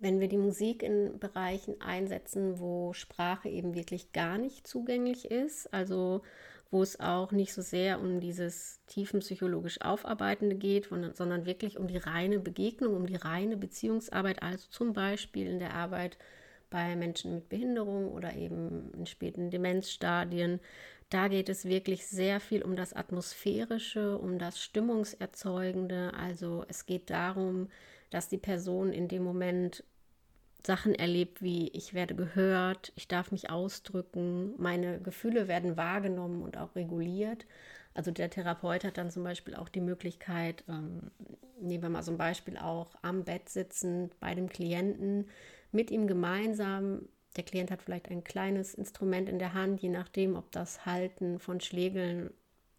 Wenn 0.00 0.20
wir 0.20 0.28
die 0.28 0.38
Musik 0.38 0.82
in 0.82 1.18
Bereichen 1.18 1.80
einsetzen, 1.80 2.60
wo 2.60 2.92
Sprache 2.92 3.48
eben 3.48 3.74
wirklich 3.74 4.12
gar 4.12 4.38
nicht 4.38 4.66
zugänglich 4.66 5.28
ist, 5.30 5.72
also 5.72 6.22
wo 6.70 6.82
es 6.82 7.00
auch 7.00 7.32
nicht 7.32 7.52
so 7.54 7.62
sehr 7.62 8.00
um 8.00 8.20
dieses 8.20 8.80
tiefenpsychologisch 8.86 9.80
Aufarbeitende 9.80 10.56
geht, 10.56 10.88
sondern 11.14 11.46
wirklich 11.46 11.78
um 11.78 11.86
die 11.86 11.96
reine 11.96 12.38
Begegnung, 12.38 12.94
um 12.94 13.06
die 13.06 13.16
reine 13.16 13.56
Beziehungsarbeit, 13.56 14.42
also 14.42 14.66
zum 14.70 14.92
Beispiel 14.92 15.46
in 15.46 15.58
der 15.58 15.74
Arbeit 15.74 16.18
bei 16.70 16.94
Menschen 16.96 17.34
mit 17.34 17.48
Behinderung 17.48 18.12
oder 18.12 18.34
eben 18.34 18.92
in 18.92 19.06
späten 19.06 19.50
Demenzstadien. 19.50 20.60
Da 21.08 21.28
geht 21.28 21.48
es 21.48 21.64
wirklich 21.64 22.06
sehr 22.06 22.38
viel 22.38 22.62
um 22.62 22.76
das 22.76 22.92
Atmosphärische, 22.92 24.18
um 24.18 24.38
das 24.38 24.60
Stimmungserzeugende. 24.60 26.12
Also 26.12 26.66
es 26.68 26.84
geht 26.84 27.08
darum, 27.08 27.68
dass 28.10 28.28
die 28.28 28.36
Person 28.36 28.92
in 28.92 29.08
dem 29.08 29.24
Moment 29.24 29.84
Sachen 30.66 30.94
erlebt 30.94 31.42
wie 31.42 31.68
ich 31.68 31.94
werde 31.94 32.14
gehört, 32.14 32.92
ich 32.96 33.08
darf 33.08 33.30
mich 33.30 33.50
ausdrücken, 33.50 34.54
meine 34.58 35.00
Gefühle 35.00 35.48
werden 35.48 35.76
wahrgenommen 35.76 36.42
und 36.42 36.56
auch 36.56 36.74
reguliert. 36.74 37.46
Also 37.94 38.10
der 38.10 38.30
Therapeut 38.30 38.84
hat 38.84 38.98
dann 38.98 39.10
zum 39.10 39.24
Beispiel 39.24 39.54
auch 39.54 39.68
die 39.68 39.80
Möglichkeit, 39.80 40.64
ähm, 40.68 41.10
nehmen 41.60 41.82
wir 41.82 41.90
mal 41.90 42.06
ein 42.06 42.18
Beispiel 42.18 42.56
auch 42.56 42.94
am 43.02 43.24
Bett 43.24 43.48
sitzend 43.48 44.18
bei 44.20 44.34
dem 44.34 44.48
Klienten, 44.48 45.28
mit 45.72 45.90
ihm 45.90 46.06
gemeinsam, 46.06 47.08
der 47.36 47.44
Klient 47.44 47.70
hat 47.70 47.82
vielleicht 47.82 48.10
ein 48.10 48.24
kleines 48.24 48.74
Instrument 48.74 49.28
in 49.28 49.38
der 49.38 49.54
Hand, 49.54 49.80
je 49.80 49.90
nachdem, 49.90 50.36
ob 50.36 50.50
das 50.50 50.86
Halten 50.86 51.38
von 51.38 51.60
Schlägeln 51.60 52.30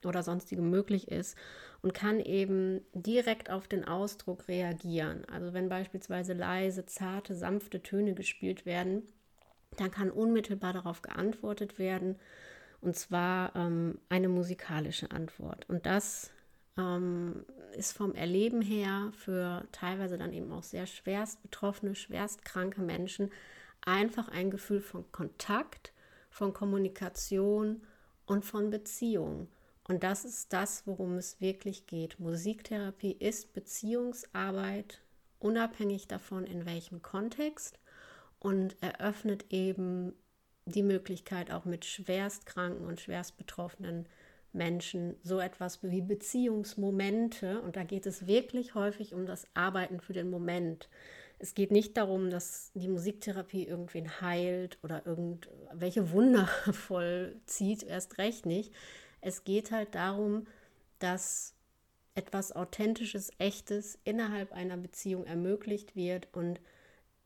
oder 0.06 0.24
sonstigem 0.24 0.70
möglich 0.70 1.10
ist 1.10 1.38
und 1.82 1.94
kann 1.94 2.20
eben 2.20 2.82
direkt 2.94 3.50
auf 3.50 3.68
den 3.68 3.86
Ausdruck 3.86 4.48
reagieren. 4.48 5.26
Also 5.26 5.54
wenn 5.54 5.70
beispielsweise 5.70 6.34
leise, 6.34 6.86
zarte, 6.86 7.36
sanfte 7.36 7.82
Töne 7.82 8.14
gespielt 8.14 8.66
werden, 8.66 9.04
dann 9.78 9.92
kann 9.92 10.12
unmittelbar 10.12 10.74
darauf 10.74 11.02
geantwortet 11.02 11.80
werden 11.80 12.18
und 12.82 12.96
zwar 12.96 13.56
ähm, 13.56 14.00
eine 14.10 14.30
musikalische 14.30 15.12
Antwort. 15.12 15.68
Und 15.70 15.86
das 15.86 16.32
ähm, 16.78 17.46
ist 17.74 17.96
vom 17.96 18.16
Erleben 18.16 18.62
her 18.62 19.12
für 19.14 19.66
teilweise 19.72 20.18
dann 20.18 20.34
eben 20.34 20.52
auch 20.52 20.64
sehr 20.64 20.86
schwerst 20.86 21.42
betroffene, 21.42 21.96
schwerst 21.96 22.46
kranke 22.46 22.82
Menschen 22.82 23.32
einfach 23.82 24.30
ein 24.30 24.52
Gefühl 24.52 24.82
von 24.82 25.10
Kontakt, 25.12 25.94
von 26.30 26.54
Kommunikation 26.54 27.82
und 28.26 28.46
von 28.46 28.70
Beziehung. 28.70 29.48
Und 29.90 30.04
das 30.04 30.24
ist 30.24 30.54
das, 30.54 30.84
worum 30.86 31.18
es 31.18 31.42
wirklich 31.42 31.88
geht. 31.88 32.20
Musiktherapie 32.20 33.12
ist 33.12 33.54
Beziehungsarbeit, 33.54 35.02
unabhängig 35.40 36.08
davon, 36.08 36.46
in 36.46 36.68
welchem 36.68 37.02
Kontext 37.02 37.80
und 38.38 38.78
eröffnet 38.82 39.48
eben 39.50 40.14
die 40.66 40.84
Möglichkeit, 40.84 41.50
auch 41.50 41.66
mit 41.66 41.86
schwerstkranken 41.86 42.86
und 42.86 43.02
schwerst 43.02 43.36
betroffenen 43.38 44.06
Menschen 44.54 45.16
so 45.24 45.40
etwas 45.40 45.82
wie 45.82 46.02
Beziehungsmomente, 46.02 47.60
und 47.60 47.76
da 47.76 47.84
geht 47.84 48.06
es 48.06 48.28
wirklich 48.28 48.76
häufig 48.76 49.16
um 49.16 49.26
das 49.26 49.48
Arbeiten 49.56 50.02
für 50.02 50.14
den 50.14 50.30
Moment. 50.30 50.88
Es 51.40 51.56
geht 51.56 51.72
nicht 51.72 51.98
darum, 51.98 52.30
dass 52.30 52.72
die 52.76 52.90
Musiktherapie 52.90 53.66
irgendwen 53.66 54.22
heilt 54.22 54.78
oder 54.84 55.04
irgendwelche 55.08 56.12
Wunder 56.12 56.46
vollzieht, 56.74 57.82
erst 57.82 58.20
recht 58.20 58.46
nicht. 58.46 58.72
Es 59.22 59.44
geht 59.44 59.72
halt 59.72 59.96
darum, 59.96 60.48
dass 61.00 61.54
etwas 62.16 62.56
Authentisches, 62.56 63.32
Echtes 63.38 63.98
innerhalb 64.04 64.52
einer 64.52 64.78
Beziehung 64.78 65.26
ermöglicht 65.26 65.96
wird 65.96 66.28
und 66.34 66.60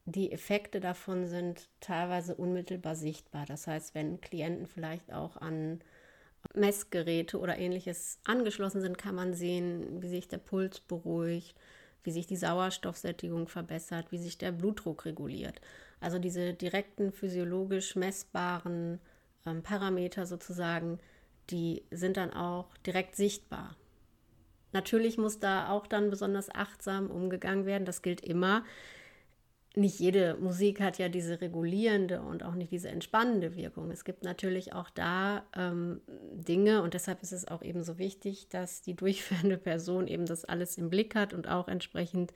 die 0.05 0.31
Effekte 0.31 0.79
davon 0.79 1.27
sind 1.27 1.69
teilweise 1.79 2.35
unmittelbar 2.35 2.95
sichtbar. 2.95 3.45
Das 3.45 3.67
heißt, 3.67 3.95
wenn 3.95 4.19
Klienten 4.19 4.67
vielleicht 4.67 5.13
auch 5.13 5.37
an 5.37 5.79
Messgeräte 6.53 7.39
oder 7.39 7.57
ähnliches 7.57 8.19
angeschlossen 8.25 8.81
sind, 8.81 8.97
kann 8.97 9.15
man 9.15 9.33
sehen, 9.33 10.01
wie 10.01 10.09
sich 10.09 10.27
der 10.27 10.39
Puls 10.39 10.81
beruhigt, 10.81 11.57
wie 12.03 12.11
sich 12.11 12.27
die 12.27 12.35
Sauerstoffsättigung 12.35 13.47
verbessert, 13.47 14.11
wie 14.11 14.17
sich 14.17 14.37
der 14.37 14.51
Blutdruck 14.51 15.05
reguliert. 15.05 15.61
Also 16.01 16.19
diese 16.19 16.53
direkten 16.53 17.13
physiologisch 17.13 17.95
messbaren 17.95 18.99
ähm, 19.45 19.63
Parameter 19.63 20.25
sozusagen, 20.25 20.99
die 21.49 21.83
sind 21.91 22.17
dann 22.17 22.33
auch 22.33 22.75
direkt 22.85 23.15
sichtbar. 23.15 23.75
Natürlich 24.71 25.17
muss 25.17 25.39
da 25.39 25.69
auch 25.69 25.85
dann 25.87 26.09
besonders 26.09 26.53
achtsam 26.53 27.11
umgegangen 27.11 27.65
werden. 27.65 27.85
Das 27.85 28.01
gilt 28.01 28.21
immer 28.21 28.63
nicht 29.75 29.99
jede 29.99 30.35
Musik 30.35 30.81
hat 30.81 30.99
ja 30.99 31.09
diese 31.09 31.41
regulierende 31.41 32.21
und 32.21 32.43
auch 32.43 32.53
nicht 32.53 32.71
diese 32.71 32.89
entspannende 32.89 33.55
Wirkung. 33.55 33.89
Es 33.89 34.05
gibt 34.05 34.23
natürlich 34.23 34.73
auch 34.73 34.89
da 34.91 35.43
ähm, 35.55 36.01
Dinge 36.33 36.83
und 36.83 36.93
deshalb 36.93 37.23
ist 37.23 37.31
es 37.31 37.47
auch 37.47 37.63
eben 37.63 37.83
so 37.83 37.97
wichtig, 37.97 38.49
dass 38.49 38.81
die 38.81 38.95
durchführende 38.95 39.57
Person 39.57 40.07
eben 40.07 40.25
das 40.25 40.45
alles 40.45 40.77
im 40.77 40.89
Blick 40.89 41.15
hat 41.15 41.33
und 41.33 41.47
auch 41.47 41.67
entsprechend 41.67 42.33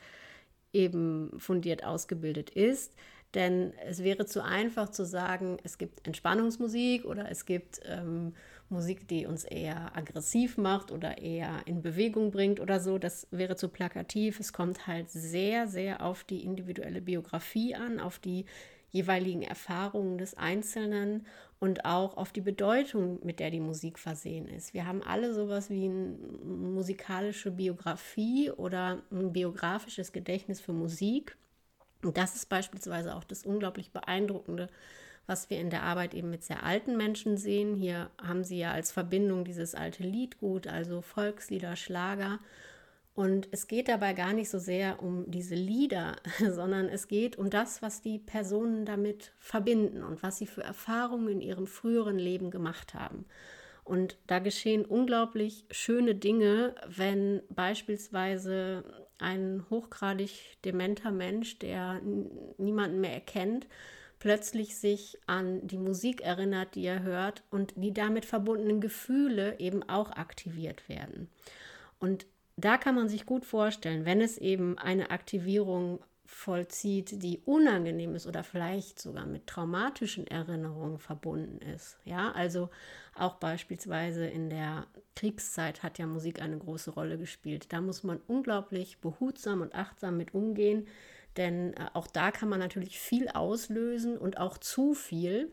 eben 0.73 1.31
fundiert 1.39 1.83
ausgebildet 1.83 2.49
ist. 2.49 2.95
Denn 3.35 3.73
es 3.85 4.03
wäre 4.03 4.25
zu 4.25 4.43
einfach 4.43 4.89
zu 4.89 5.05
sagen, 5.05 5.57
es 5.63 5.77
gibt 5.77 6.07
Entspannungsmusik 6.07 7.05
oder 7.05 7.29
es 7.29 7.45
gibt 7.45 7.81
ähm, 7.85 8.33
Musik, 8.69 9.07
die 9.07 9.25
uns 9.25 9.43
eher 9.45 9.95
aggressiv 9.95 10.57
macht 10.57 10.91
oder 10.91 11.19
eher 11.19 11.61
in 11.65 11.81
Bewegung 11.81 12.31
bringt 12.31 12.59
oder 12.59 12.79
so. 12.79 12.97
Das 12.97 13.27
wäre 13.31 13.55
zu 13.55 13.69
plakativ. 13.69 14.39
Es 14.39 14.51
kommt 14.51 14.87
halt 14.87 15.09
sehr, 15.09 15.67
sehr 15.67 16.01
auf 16.01 16.23
die 16.23 16.43
individuelle 16.43 17.01
Biografie 17.01 17.75
an, 17.75 17.99
auf 17.99 18.19
die 18.19 18.45
jeweiligen 18.89 19.41
Erfahrungen 19.41 20.17
des 20.17 20.33
Einzelnen 20.35 21.25
und 21.59 21.85
auch 21.85 22.17
auf 22.17 22.31
die 22.31 22.41
Bedeutung, 22.41 23.19
mit 23.23 23.39
der 23.39 23.51
die 23.51 23.59
Musik 23.59 23.99
versehen 23.99 24.47
ist. 24.47 24.73
Wir 24.73 24.85
haben 24.85 25.01
alle 25.03 25.33
sowas 25.33 25.69
wie 25.69 25.85
eine 25.85 26.17
musikalische 26.43 27.51
Biografie 27.51 28.51
oder 28.51 29.01
ein 29.11 29.33
biografisches 29.33 30.11
Gedächtnis 30.11 30.61
für 30.61 30.73
Musik. 30.73 31.37
Und 32.03 32.17
das 32.17 32.35
ist 32.35 32.47
beispielsweise 32.47 33.15
auch 33.15 33.23
das 33.23 33.45
unglaublich 33.45 33.91
beeindruckende 33.91 34.69
was 35.27 35.49
wir 35.49 35.59
in 35.59 35.69
der 35.69 35.83
Arbeit 35.83 36.13
eben 36.13 36.29
mit 36.29 36.43
sehr 36.43 36.63
alten 36.63 36.97
Menschen 36.97 37.37
sehen. 37.37 37.75
Hier 37.75 38.09
haben 38.21 38.43
sie 38.43 38.57
ja 38.57 38.71
als 38.71 38.91
Verbindung 38.91 39.43
dieses 39.45 39.75
alte 39.75 40.03
Liedgut, 40.03 40.67
also 40.67 41.01
Volkslieder, 41.01 41.75
Schlager. 41.75 42.39
Und 43.13 43.49
es 43.51 43.67
geht 43.67 43.89
dabei 43.89 44.13
gar 44.13 44.31
nicht 44.31 44.49
so 44.49 44.59
sehr 44.59 45.01
um 45.03 45.29
diese 45.29 45.55
Lieder, 45.55 46.15
sondern 46.49 46.87
es 46.87 47.07
geht 47.07 47.37
um 47.37 47.49
das, 47.49 47.81
was 47.81 48.01
die 48.01 48.19
Personen 48.19 48.85
damit 48.85 49.33
verbinden 49.37 50.03
und 50.03 50.23
was 50.23 50.37
sie 50.37 50.47
für 50.47 50.63
Erfahrungen 50.63 51.27
in 51.27 51.41
ihrem 51.41 51.67
früheren 51.67 52.17
Leben 52.17 52.49
gemacht 52.49 52.93
haben. 52.93 53.25
Und 53.83 54.17
da 54.27 54.39
geschehen 54.39 54.85
unglaublich 54.85 55.65
schöne 55.71 56.13
Dinge, 56.13 56.75
wenn 56.87 57.41
beispielsweise 57.49 58.83
ein 59.17 59.65
hochgradig 59.69 60.57
dementer 60.63 61.11
Mensch, 61.11 61.57
der 61.59 62.01
niemanden 62.57 63.01
mehr 63.01 63.13
erkennt, 63.13 63.65
plötzlich 64.19 64.75
sich 64.77 65.19
an 65.27 65.65
die 65.67 65.77
Musik 65.77 66.21
erinnert, 66.21 66.75
die 66.75 66.85
er 66.85 67.03
hört 67.03 67.43
und 67.51 67.73
die 67.75 67.93
damit 67.93 68.25
verbundenen 68.25 68.81
Gefühle 68.81 69.59
eben 69.59 69.87
auch 69.87 70.11
aktiviert 70.11 70.87
werden. 70.89 71.29
Und 71.99 72.25
da 72.55 72.77
kann 72.77 72.95
man 72.95 73.09
sich 73.09 73.25
gut 73.25 73.45
vorstellen, 73.45 74.05
wenn 74.05 74.21
es 74.21 74.37
eben 74.37 74.77
eine 74.77 75.11
Aktivierung 75.11 75.99
vollzieht, 76.27 77.23
die 77.23 77.39
unangenehm 77.45 78.13
ist 78.13 78.27
oder 78.27 78.43
vielleicht 78.43 78.99
sogar 78.99 79.25
mit 79.25 79.47
traumatischen 79.47 80.27
Erinnerungen 80.27 80.99
verbunden 80.99 81.59
ist. 81.59 81.97
Ja, 82.03 82.31
also 82.31 82.69
auch 83.15 83.35
beispielsweise 83.35 84.25
in 84.25 84.49
der 84.49 84.87
Kriegszeit 85.15 85.83
hat 85.83 85.97
ja 85.99 86.05
Musik 86.05 86.41
eine 86.41 86.57
große 86.57 86.91
Rolle 86.91 87.17
gespielt. 87.17 87.71
Da 87.71 87.79
muss 87.79 88.03
man 88.03 88.19
unglaublich 88.27 88.99
behutsam 88.99 89.61
und 89.61 89.73
achtsam 89.73 90.17
mit 90.17 90.33
umgehen, 90.33 90.87
denn 91.37 91.73
äh, 91.73 91.87
auch 91.93 92.07
da 92.07 92.31
kann 92.31 92.49
man 92.49 92.59
natürlich 92.59 92.99
viel 92.99 93.29
auslösen 93.29 94.17
und 94.17 94.37
auch 94.37 94.57
zu 94.57 94.93
viel. 94.93 95.51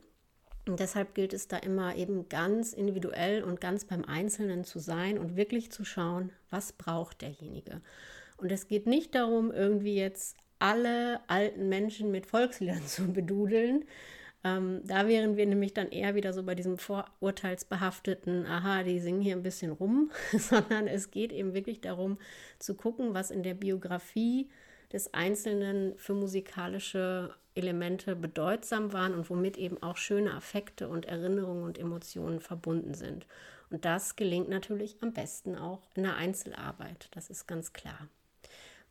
Und 0.66 0.80
deshalb 0.80 1.14
gilt 1.14 1.34
es 1.34 1.46
da 1.46 1.58
immer 1.58 1.94
eben 1.94 2.28
ganz 2.28 2.72
individuell 2.72 3.42
und 3.42 3.60
ganz 3.60 3.84
beim 3.84 4.04
Einzelnen 4.04 4.64
zu 4.64 4.78
sein 4.78 5.18
und 5.18 5.36
wirklich 5.36 5.70
zu 5.70 5.84
schauen, 5.84 6.32
was 6.48 6.72
braucht 6.72 7.20
derjenige. 7.20 7.82
Und 8.38 8.50
es 8.50 8.66
geht 8.66 8.86
nicht 8.86 9.14
darum, 9.14 9.52
irgendwie 9.52 9.96
jetzt 9.96 10.36
alle 10.58 11.20
alten 11.28 11.68
Menschen 11.68 12.10
mit 12.10 12.26
Volksliedern 12.26 12.82
zu 12.86 13.12
bedudeln. 13.12 13.84
Ähm, 14.42 14.80
da 14.84 15.06
wären 15.06 15.36
wir 15.36 15.46
nämlich 15.46 15.74
dann 15.74 15.90
eher 15.90 16.14
wieder 16.14 16.32
so 16.32 16.42
bei 16.42 16.54
diesem 16.54 16.78
vorurteilsbehafteten, 16.78 18.46
aha, 18.46 18.82
die 18.82 19.00
singen 19.00 19.20
hier 19.20 19.36
ein 19.36 19.42
bisschen 19.42 19.72
rum, 19.72 20.10
sondern 20.32 20.86
es 20.86 21.10
geht 21.10 21.32
eben 21.32 21.54
wirklich 21.54 21.80
darum 21.80 22.18
zu 22.58 22.74
gucken, 22.74 23.14
was 23.14 23.30
in 23.30 23.42
der 23.42 23.54
Biografie 23.54 24.48
des 24.94 25.12
Einzelnen 25.12 25.98
für 25.98 26.14
musikalische 26.14 27.34
Elemente 27.56 28.14
bedeutsam 28.14 28.92
waren 28.92 29.12
und 29.12 29.28
womit 29.28 29.56
eben 29.58 29.82
auch 29.82 29.96
schöne 29.96 30.32
Affekte 30.34 30.88
und 30.88 31.06
Erinnerungen 31.06 31.64
und 31.64 31.78
Emotionen 31.78 32.40
verbunden 32.40 32.94
sind. 32.94 33.26
Und 33.70 33.84
das 33.84 34.14
gelingt 34.14 34.48
natürlich 34.48 34.96
am 35.02 35.12
besten 35.12 35.56
auch 35.56 35.82
in 35.96 36.04
der 36.04 36.16
Einzelarbeit, 36.16 37.08
das 37.10 37.28
ist 37.28 37.48
ganz 37.48 37.72
klar. 37.72 38.08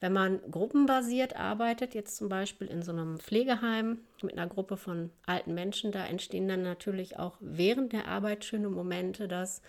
Wenn 0.01 0.11
man 0.11 0.41
gruppenbasiert 0.51 1.37
arbeitet, 1.37 1.93
jetzt 1.93 2.17
zum 2.17 2.27
Beispiel 2.27 2.67
in 2.67 2.81
so 2.81 2.91
einem 2.91 3.19
Pflegeheim 3.19 3.99
mit 4.21 4.37
einer 4.37 4.47
Gruppe 4.47 4.75
von 4.75 5.09
alten 5.25 5.53
Menschen, 5.53 5.93
da 5.93 6.05
entstehen 6.05 6.49
dann 6.49 6.63
natürlich 6.63 7.17
auch 7.17 7.37
während 7.39 7.93
der 7.93 8.09
Arbeit 8.09 8.43
schöne 8.43 8.67
Momente, 8.67 9.29
dass 9.29 9.61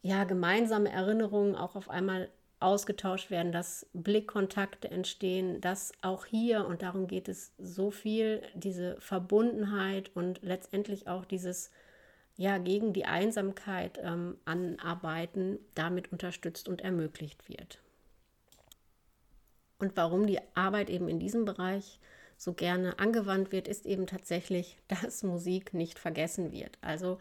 ja 0.00 0.24
gemeinsame 0.24 0.90
Erinnerungen 0.90 1.54
auch 1.54 1.76
auf 1.76 1.90
einmal 1.90 2.30
ausgetauscht 2.62 3.30
werden, 3.30 3.52
dass 3.52 3.86
Blickkontakte 3.92 4.90
entstehen, 4.90 5.60
dass 5.60 5.92
auch 6.02 6.24
hier, 6.24 6.66
und 6.66 6.82
darum 6.82 7.06
geht 7.06 7.28
es 7.28 7.52
so 7.58 7.90
viel, 7.90 8.42
diese 8.54 9.00
Verbundenheit 9.00 10.10
und 10.14 10.42
letztendlich 10.42 11.08
auch 11.08 11.24
dieses 11.24 11.70
ja, 12.36 12.58
gegen 12.58 12.92
die 12.92 13.04
Einsamkeit 13.04 14.00
ähm, 14.02 14.38
anarbeiten, 14.44 15.58
damit 15.74 16.12
unterstützt 16.12 16.68
und 16.68 16.80
ermöglicht 16.80 17.48
wird. 17.48 17.78
Und 19.78 19.96
warum 19.96 20.26
die 20.26 20.38
Arbeit 20.54 20.90
eben 20.90 21.08
in 21.08 21.18
diesem 21.18 21.44
Bereich 21.44 22.00
so 22.36 22.52
gerne 22.52 22.98
angewandt 22.98 23.52
wird, 23.52 23.68
ist 23.68 23.86
eben 23.86 24.06
tatsächlich, 24.06 24.78
dass 24.88 25.22
Musik 25.22 25.74
nicht 25.74 25.98
vergessen 25.98 26.52
wird. 26.52 26.78
Also 26.80 27.18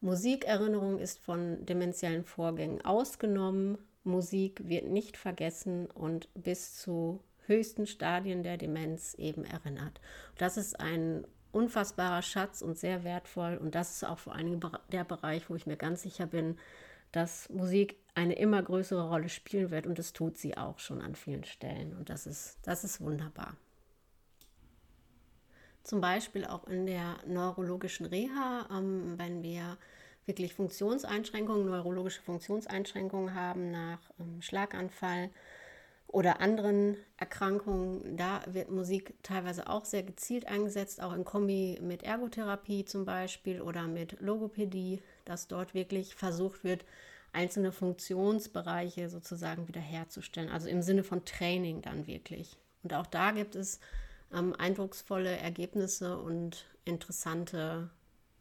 Musikerinnerung 0.00 0.98
ist 0.98 1.18
von 1.18 1.64
dementiellen 1.64 2.24
Vorgängen 2.24 2.84
ausgenommen. 2.84 3.78
Musik 4.04 4.68
wird 4.68 4.86
nicht 4.86 5.16
vergessen 5.16 5.86
und 5.86 6.28
bis 6.34 6.76
zu 6.76 7.20
höchsten 7.46 7.86
Stadien 7.86 8.42
der 8.42 8.56
Demenz 8.56 9.14
eben 9.14 9.44
erinnert. 9.44 10.00
Das 10.38 10.56
ist 10.56 10.78
ein 10.80 11.26
unfassbarer 11.52 12.22
Schatz 12.22 12.62
und 12.62 12.78
sehr 12.78 13.04
wertvoll 13.04 13.56
und 13.56 13.74
das 13.74 13.92
ist 13.92 14.04
auch 14.04 14.18
vor 14.18 14.36
Dingen 14.36 14.60
der 14.90 15.04
Bereich, 15.04 15.48
wo 15.48 15.54
ich 15.54 15.66
mir 15.66 15.76
ganz 15.76 16.02
sicher 16.02 16.26
bin, 16.26 16.58
dass 17.12 17.48
Musik 17.48 17.96
eine 18.14 18.34
immer 18.34 18.62
größere 18.62 19.08
Rolle 19.08 19.28
spielen 19.28 19.70
wird 19.70 19.86
und 19.86 19.98
das 19.98 20.12
tut 20.12 20.36
sie 20.36 20.56
auch 20.56 20.78
schon 20.78 21.00
an 21.00 21.14
vielen 21.14 21.44
Stellen 21.44 21.96
und 21.96 22.10
das 22.10 22.26
ist, 22.26 22.58
das 22.62 22.82
ist 22.82 23.00
wunderbar. 23.00 23.56
Zum 25.84 26.00
Beispiel 26.00 26.44
auch 26.44 26.66
in 26.66 26.86
der 26.86 27.18
neurologischen 27.26 28.06
Reha, 28.06 28.66
ähm, 28.70 29.14
wenn 29.16 29.42
wir 29.42 29.76
wirklich 30.26 30.54
Funktionseinschränkungen, 30.54 31.66
neurologische 31.66 32.22
Funktionseinschränkungen 32.22 33.34
haben 33.34 33.70
nach 33.70 33.98
ähm, 34.18 34.40
Schlaganfall 34.42 35.30
oder 36.06 36.40
anderen 36.40 36.96
Erkrankungen. 37.16 38.16
Da 38.16 38.42
wird 38.46 38.70
Musik 38.70 39.14
teilweise 39.22 39.68
auch 39.68 39.84
sehr 39.84 40.02
gezielt 40.02 40.46
eingesetzt, 40.46 41.02
auch 41.02 41.12
in 41.12 41.24
Kombi 41.24 41.78
mit 41.82 42.02
Ergotherapie 42.02 42.84
zum 42.84 43.04
Beispiel 43.04 43.60
oder 43.60 43.88
mit 43.88 44.20
Logopädie, 44.20 45.02
dass 45.24 45.48
dort 45.48 45.74
wirklich 45.74 46.14
versucht 46.14 46.64
wird, 46.64 46.84
einzelne 47.32 47.72
Funktionsbereiche 47.72 49.08
sozusagen 49.08 49.66
wiederherzustellen. 49.66 50.50
Also 50.50 50.68
im 50.68 50.82
Sinne 50.82 51.02
von 51.02 51.24
Training 51.24 51.82
dann 51.82 52.06
wirklich. 52.06 52.56
Und 52.84 52.94
auch 52.94 53.06
da 53.06 53.32
gibt 53.32 53.56
es 53.56 53.80
ähm, 54.32 54.54
eindrucksvolle 54.56 55.36
Ergebnisse 55.36 56.16
und 56.18 56.66
interessante 56.84 57.90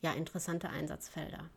ja, 0.04 0.12
interessante 0.12 0.70
Einsatzfelder. 0.70 1.50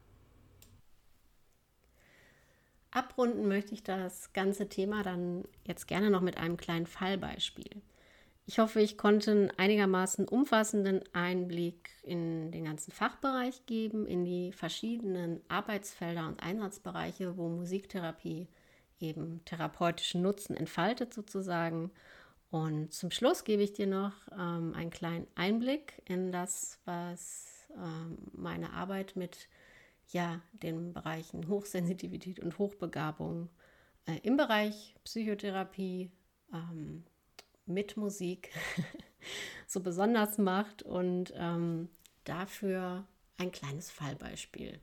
Abrunden 2.96 3.46
möchte 3.46 3.74
ich 3.74 3.82
das 3.82 4.32
ganze 4.32 4.68
Thema 4.68 5.02
dann 5.02 5.44
jetzt 5.64 5.86
gerne 5.86 6.10
noch 6.10 6.22
mit 6.22 6.38
einem 6.38 6.56
kleinen 6.56 6.86
Fallbeispiel. 6.86 7.82
Ich 8.46 8.58
hoffe, 8.58 8.80
ich 8.80 8.96
konnte 8.96 9.32
einen 9.32 9.50
einigermaßen 9.50 10.26
umfassenden 10.26 11.02
Einblick 11.12 11.90
in 12.04 12.52
den 12.52 12.64
ganzen 12.64 12.92
Fachbereich 12.92 13.66
geben, 13.66 14.06
in 14.06 14.24
die 14.24 14.52
verschiedenen 14.52 15.42
Arbeitsfelder 15.48 16.26
und 16.28 16.42
Einsatzbereiche, 16.42 17.36
wo 17.36 17.48
Musiktherapie 17.48 18.46
eben 19.00 19.44
therapeutischen 19.44 20.22
Nutzen 20.22 20.56
entfaltet 20.56 21.12
sozusagen. 21.12 21.90
Und 22.50 22.94
zum 22.94 23.10
Schluss 23.10 23.44
gebe 23.44 23.62
ich 23.62 23.72
dir 23.72 23.88
noch 23.88 24.14
ähm, 24.32 24.72
einen 24.74 24.90
kleinen 24.90 25.26
Einblick 25.34 26.00
in 26.06 26.32
das, 26.32 26.78
was 26.84 27.66
ähm, 27.74 28.16
meine 28.32 28.72
Arbeit 28.72 29.16
mit 29.16 29.48
ja, 30.08 30.40
den 30.52 30.92
Bereichen 30.92 31.48
Hochsensitivität 31.48 32.40
und 32.40 32.58
Hochbegabung 32.58 33.48
äh, 34.06 34.18
im 34.22 34.36
Bereich 34.36 34.94
Psychotherapie 35.04 36.10
ähm, 36.52 37.04
mit 37.66 37.96
Musik 37.96 38.50
so 39.66 39.80
besonders 39.80 40.38
macht 40.38 40.82
und 40.82 41.32
ähm, 41.36 41.88
dafür 42.24 43.06
ein 43.36 43.52
kleines 43.52 43.90
Fallbeispiel. 43.90 44.80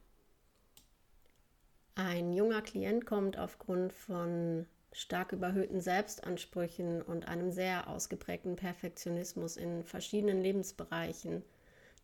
Ein 1.95 2.33
junger 2.33 2.61
Klient 2.61 3.05
kommt 3.05 3.37
aufgrund 3.37 3.93
von 3.93 4.65
stark 4.91 5.31
überhöhten 5.31 5.79
Selbstansprüchen 5.81 7.01
und 7.01 7.27
einem 7.27 7.51
sehr 7.51 7.87
ausgeprägten 7.87 8.55
Perfektionismus 8.55 9.57
in 9.57 9.83
verschiedenen 9.83 10.41
Lebensbereichen, 10.41 11.43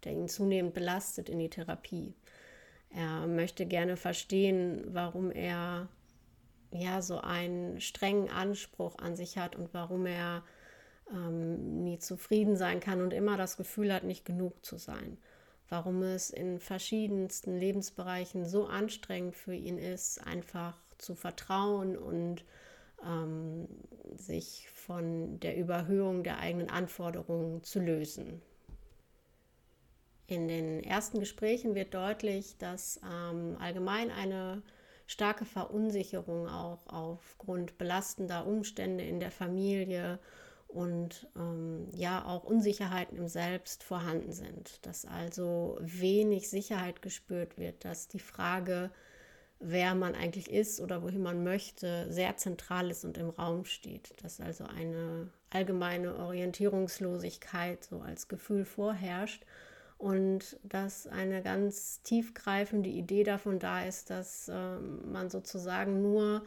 der 0.03 0.13
ihn 0.13 0.27
zunehmend 0.27 0.73
belastet, 0.73 1.29
in 1.29 1.39
die 1.39 1.49
Therapie. 1.49 2.13
Er 2.91 3.27
möchte 3.27 3.65
gerne 3.65 3.97
verstehen, 3.97 4.83
warum 4.87 5.31
er 5.31 5.87
ja 6.71 7.01
so 7.01 7.19
einen 7.19 7.81
strengen 7.81 8.29
Anspruch 8.29 8.97
an 8.97 9.15
sich 9.15 9.37
hat 9.37 9.55
und 9.55 9.73
warum 9.73 10.05
er 10.05 10.43
ähm, 11.11 11.83
nie 11.83 11.99
zufrieden 11.99 12.55
sein 12.57 12.79
kann 12.79 13.01
und 13.01 13.13
immer 13.13 13.37
das 13.37 13.57
Gefühl 13.57 13.93
hat, 13.93 14.03
nicht 14.03 14.25
genug 14.25 14.65
zu 14.65 14.77
sein. 14.77 15.17
Warum 15.67 16.01
es 16.01 16.29
in 16.31 16.59
verschiedensten 16.59 17.57
Lebensbereichen 17.57 18.45
so 18.45 18.65
anstrengend 18.65 19.35
für 19.35 19.53
ihn 19.53 19.77
ist, 19.77 20.25
einfach 20.25 20.77
zu 20.97 21.15
vertrauen 21.15 21.95
und 21.95 22.43
ähm, 23.05 23.67
sich 24.15 24.67
von 24.69 25.39
der 25.39 25.57
Überhöhung 25.57 26.23
der 26.23 26.39
eigenen 26.39 26.69
Anforderungen 26.69 27.63
zu 27.63 27.79
lösen. 27.79 28.41
In 30.29 30.47
den 30.47 30.83
ersten 30.83 31.19
Gesprächen 31.19 31.73
wird 31.73 31.95
deutlich, 31.95 32.55
dass 32.59 33.01
ähm, 33.03 33.57
allgemein 33.59 34.11
eine 34.11 34.61
starke 35.07 35.43
Verunsicherung 35.43 36.47
auch 36.47 36.85
aufgrund 36.85 37.79
belastender 37.79 38.45
Umstände 38.45 39.03
in 39.03 39.19
der 39.19 39.31
Familie 39.31 40.19
und 40.67 41.27
ähm, 41.35 41.87
ja 41.93 42.23
auch 42.25 42.43
Unsicherheiten 42.43 43.17
im 43.17 43.27
Selbst 43.27 43.83
vorhanden 43.83 44.31
sind, 44.31 44.85
dass 44.85 45.03
also 45.03 45.79
wenig 45.81 46.47
Sicherheit 46.47 47.01
gespürt 47.01 47.57
wird, 47.57 47.83
dass 47.83 48.07
die 48.07 48.19
Frage, 48.19 48.91
wer 49.59 49.95
man 49.95 50.13
eigentlich 50.13 50.51
ist 50.51 50.79
oder 50.79 51.01
wohin 51.01 51.23
man 51.23 51.43
möchte, 51.43 52.05
sehr 52.13 52.37
zentral 52.37 52.91
ist 52.91 53.03
und 53.03 53.17
im 53.17 53.31
Raum 53.31 53.65
steht, 53.65 54.13
dass 54.21 54.39
also 54.39 54.65
eine 54.65 55.31
allgemeine 55.49 56.17
Orientierungslosigkeit 56.17 57.83
so 57.83 58.01
als 58.01 58.27
Gefühl 58.27 58.63
vorherrscht 58.63 59.43
und 59.99 60.57
dass 60.63 61.07
eine 61.07 61.43
ganz 61.43 62.01
tiefgreifende 62.03 62.89
Idee 62.89 63.25
davon 63.25 63.59
da 63.59 63.83
ist, 63.83 64.09
dass 64.09 64.47
äh, 64.47 64.79
man 64.79 65.29
sozusagen 65.29 66.01
nur 66.01 66.45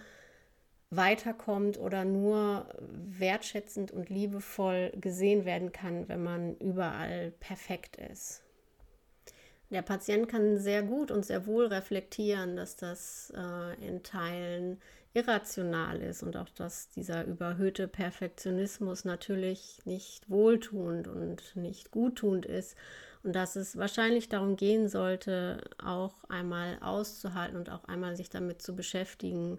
weiterkommt 0.88 1.78
oder 1.78 2.06
nur 2.06 2.66
wertschätzend 2.80 3.92
und 3.92 4.08
liebevoll 4.08 4.90
gesehen 4.98 5.44
werden 5.44 5.70
kann, 5.70 6.08
wenn 6.08 6.22
man 6.22 6.56
überall 6.56 7.32
perfekt 7.40 7.96
ist. 7.96 8.42
Der 9.70 9.82
Patient 9.82 10.28
kann 10.28 10.58
sehr 10.58 10.82
gut 10.82 11.10
und 11.10 11.24
sehr 11.24 11.46
wohl 11.46 11.66
reflektieren, 11.66 12.56
dass 12.56 12.76
das 12.76 13.34
äh, 13.36 13.86
in 13.86 14.02
Teilen 14.02 14.80
irrational 15.12 16.00
ist 16.00 16.22
und 16.22 16.38
auch, 16.38 16.48
dass 16.48 16.88
dieser 16.88 17.24
überhöhte 17.26 17.86
Perfektionismus 17.86 19.04
natürlich 19.04 19.78
nicht 19.84 20.30
wohltuend 20.30 21.06
und 21.06 21.54
nicht 21.54 21.90
guttuend 21.90 22.46
ist 22.46 22.76
und 23.22 23.34
dass 23.34 23.56
es 23.56 23.76
wahrscheinlich 23.76 24.28
darum 24.28 24.56
gehen 24.56 24.88
sollte, 24.88 25.62
auch 25.82 26.24
einmal 26.28 26.78
auszuhalten 26.80 27.56
und 27.56 27.70
auch 27.70 27.84
einmal 27.84 28.16
sich 28.16 28.30
damit 28.30 28.62
zu 28.62 28.74
beschäftigen, 28.74 29.58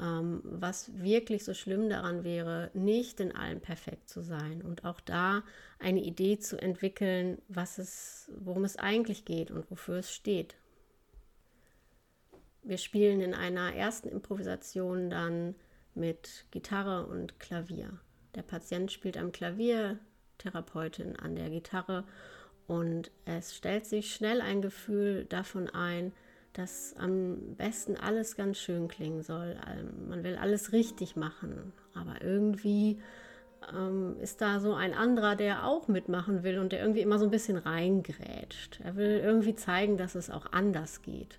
ähm, 0.00 0.40
was 0.44 0.90
wirklich 1.00 1.44
so 1.44 1.54
schlimm 1.54 1.88
daran 1.88 2.24
wäre, 2.24 2.70
nicht 2.74 3.20
in 3.20 3.34
allem 3.34 3.60
perfekt 3.60 4.08
zu 4.08 4.22
sein 4.22 4.62
und 4.62 4.84
auch 4.84 5.00
da 5.00 5.42
eine 5.78 6.02
Idee 6.02 6.38
zu 6.38 6.60
entwickeln, 6.60 7.40
was 7.48 7.78
es, 7.78 8.30
worum 8.36 8.64
es 8.64 8.76
eigentlich 8.76 9.24
geht 9.24 9.50
und 9.50 9.70
wofür 9.70 9.96
es 9.96 10.12
steht. 10.12 10.56
Wir 12.62 12.78
spielen 12.78 13.20
in 13.20 13.32
einer 13.32 13.74
ersten 13.74 14.08
Improvisation 14.08 15.08
dann 15.08 15.54
mit 15.94 16.46
Gitarre 16.50 17.06
und 17.06 17.38
Klavier. 17.38 18.00
Der 18.34 18.42
Patient 18.42 18.90
spielt 18.90 19.16
am 19.16 19.30
Klavier, 19.30 20.00
Therapeutin 20.38 21.16
an 21.16 21.36
der 21.36 21.48
Gitarre 21.48 22.04
und 22.66 23.10
es 23.24 23.54
stellt 23.54 23.86
sich 23.86 24.12
schnell 24.12 24.40
ein 24.40 24.62
Gefühl 24.62 25.24
davon 25.26 25.70
ein, 25.70 26.12
dass 26.52 26.94
am 26.98 27.54
besten 27.56 27.96
alles 27.96 28.36
ganz 28.36 28.58
schön 28.58 28.88
klingen 28.88 29.22
soll. 29.22 29.56
Ähm, 29.68 30.08
man 30.08 30.24
will 30.24 30.36
alles 30.36 30.72
richtig 30.72 31.14
machen, 31.14 31.72
aber 31.94 32.22
irgendwie 32.22 32.98
ähm, 33.74 34.16
ist 34.20 34.40
da 34.40 34.58
so 34.60 34.74
ein 34.74 34.94
anderer, 34.94 35.36
der 35.36 35.66
auch 35.66 35.86
mitmachen 35.88 36.42
will 36.42 36.58
und 36.58 36.72
der 36.72 36.80
irgendwie 36.80 37.02
immer 37.02 37.18
so 37.18 37.26
ein 37.26 37.30
bisschen 37.30 37.58
reingrätscht. 37.58 38.80
Er 38.82 38.96
will 38.96 39.20
irgendwie 39.22 39.54
zeigen, 39.54 39.96
dass 39.96 40.14
es 40.14 40.30
auch 40.30 40.52
anders 40.52 41.02
geht. 41.02 41.38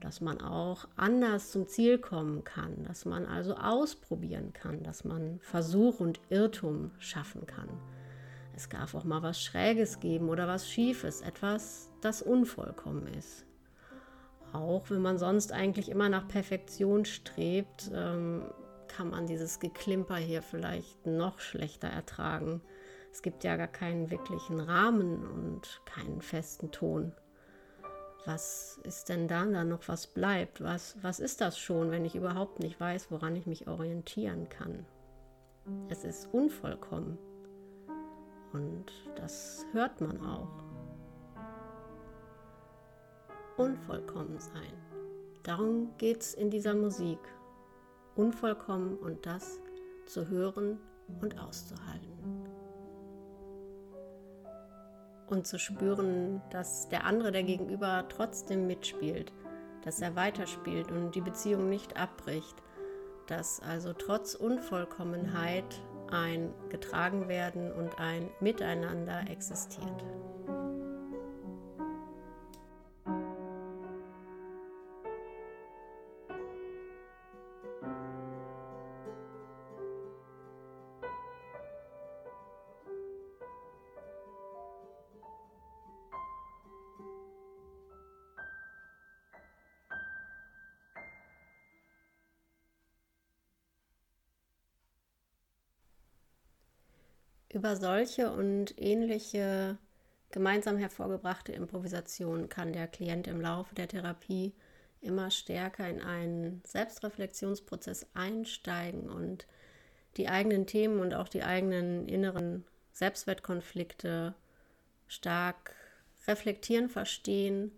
Dass 0.00 0.20
man 0.20 0.40
auch 0.40 0.88
anders 0.96 1.52
zum 1.52 1.68
Ziel 1.68 1.98
kommen 1.98 2.42
kann, 2.42 2.82
dass 2.84 3.04
man 3.04 3.24
also 3.24 3.54
ausprobieren 3.54 4.52
kann, 4.52 4.82
dass 4.82 5.04
man 5.04 5.38
Versuch 5.40 6.00
und 6.00 6.18
Irrtum 6.28 6.90
schaffen 6.98 7.46
kann. 7.46 7.68
Es 8.54 8.68
darf 8.68 8.94
auch 8.94 9.04
mal 9.04 9.22
was 9.22 9.40
Schräges 9.40 10.00
geben 10.00 10.28
oder 10.28 10.46
was 10.46 10.68
Schiefes, 10.68 11.20
etwas, 11.22 11.90
das 12.00 12.22
unvollkommen 12.22 13.06
ist. 13.06 13.46
Auch 14.52 14.90
wenn 14.90 15.00
man 15.00 15.18
sonst 15.18 15.52
eigentlich 15.52 15.88
immer 15.88 16.08
nach 16.08 16.28
Perfektion 16.28 17.04
strebt, 17.04 17.90
ähm, 17.94 18.44
kann 18.88 19.10
man 19.10 19.26
dieses 19.26 19.58
Geklimper 19.58 20.16
hier 20.16 20.42
vielleicht 20.42 21.06
noch 21.06 21.38
schlechter 21.38 21.88
ertragen. 21.88 22.60
Es 23.10 23.22
gibt 23.22 23.44
ja 23.44 23.56
gar 23.56 23.68
keinen 23.68 24.10
wirklichen 24.10 24.60
Rahmen 24.60 25.26
und 25.26 25.80
keinen 25.86 26.20
festen 26.20 26.70
Ton. 26.70 27.12
Was 28.24 28.78
ist 28.84 29.08
denn 29.08 29.26
da 29.26 29.44
noch, 29.44 29.88
was 29.88 30.06
bleibt? 30.06 30.62
Was, 30.62 30.96
was 31.02 31.18
ist 31.18 31.40
das 31.40 31.58
schon, 31.58 31.90
wenn 31.90 32.04
ich 32.04 32.14
überhaupt 32.14 32.60
nicht 32.60 32.78
weiß, 32.78 33.10
woran 33.10 33.34
ich 33.34 33.46
mich 33.46 33.66
orientieren 33.66 34.48
kann? 34.48 34.86
Es 35.88 36.04
ist 36.04 36.28
unvollkommen. 36.32 37.18
Und 38.52 38.86
das 39.16 39.64
hört 39.72 40.00
man 40.00 40.20
auch. 40.24 40.48
Unvollkommen 43.56 44.38
sein. 44.38 44.72
Darum 45.42 45.96
geht 45.98 46.22
es 46.22 46.34
in 46.34 46.50
dieser 46.50 46.74
Musik. 46.74 47.18
Unvollkommen 48.14 48.96
und 48.98 49.24
das 49.26 49.58
zu 50.06 50.28
hören 50.28 50.78
und 51.20 51.38
auszuhalten. 51.38 52.48
Und 55.28 55.46
zu 55.46 55.58
spüren, 55.58 56.42
dass 56.50 56.88
der 56.88 57.04
andere, 57.04 57.32
der 57.32 57.42
Gegenüber, 57.42 58.04
trotzdem 58.08 58.66
mitspielt, 58.66 59.32
dass 59.82 60.00
er 60.00 60.14
weiterspielt 60.14 60.90
und 60.92 61.14
die 61.14 61.20
Beziehung 61.20 61.68
nicht 61.68 61.96
abbricht, 61.96 62.62
dass 63.26 63.60
also 63.60 63.92
trotz 63.92 64.34
Unvollkommenheit 64.34 65.82
ein 66.12 66.52
getragen 66.68 67.28
werden 67.28 67.72
und 67.72 67.98
ein 67.98 68.28
Miteinander 68.40 69.24
existiert. 69.30 70.04
Über 97.52 97.76
solche 97.76 98.32
und 98.32 98.74
ähnliche 98.80 99.76
gemeinsam 100.30 100.78
hervorgebrachte 100.78 101.52
Improvisation 101.52 102.48
kann 102.48 102.72
der 102.72 102.88
Klient 102.88 103.26
im 103.26 103.40
Laufe 103.40 103.74
der 103.74 103.88
Therapie 103.88 104.54
immer 105.02 105.30
stärker 105.30 105.88
in 105.88 106.00
einen 106.00 106.62
Selbstreflexionsprozess 106.64 108.06
einsteigen 108.14 109.10
und 109.10 109.46
die 110.16 110.28
eigenen 110.28 110.66
Themen 110.66 111.00
und 111.00 111.12
auch 111.12 111.28
die 111.28 111.42
eigenen 111.42 112.08
inneren 112.08 112.64
Selbstwertkonflikte 112.92 114.34
stark 115.06 115.74
reflektieren, 116.26 116.88
verstehen 116.88 117.72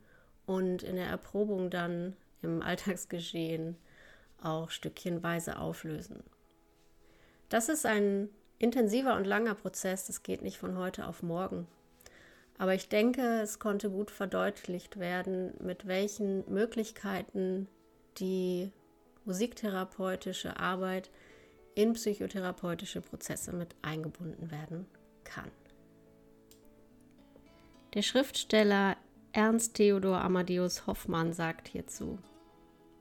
und 0.47 0.85
in 0.85 0.97
der 0.97 1.07
Erprobung 1.07 1.71
dann 1.71 2.17
im 2.43 2.63
Alltagsgeschehen 2.63 3.77
auch 4.41 4.71
stückchenweise 4.71 5.59
auflösen. 5.59 6.23
Das 7.49 7.69
ist 7.69 7.87
ein 7.87 8.29
intensiver 8.59 9.17
und 9.17 9.25
langer 9.25 9.55
Prozess, 9.55 10.07
das 10.07 10.23
geht 10.23 10.43
nicht 10.43 10.59
von 10.59 10.79
heute 10.79 11.07
auf 11.07 11.23
morgen. 11.23 11.67
Aber 12.59 12.75
ich 12.75 12.89
denke, 12.89 13.41
es 13.41 13.59
konnte 13.59 13.91
gut 13.91 14.11
verdeutlicht 14.11 14.99
werden, 14.99 15.55
mit 15.61 15.87
welchen 15.87 16.51
Möglichkeiten 16.53 17.69
die 18.19 18.71
musiktherapeutische 19.25 20.59
Arbeit 20.59 21.11
in 21.75 21.95
psychotherapeutische 21.95 23.01
Prozesse 23.01 23.53
mit 23.53 23.75
eingebunden 23.83 24.51
werden 24.51 24.87
kann. 25.25 25.51
Der 27.95 28.03
Schriftsteller 28.03 28.97
Ernst 29.33 29.75
Theodor 29.75 30.21
Amadeus 30.21 30.87
Hoffmann 30.87 31.33
sagt 31.33 31.67
hierzu, 31.67 32.19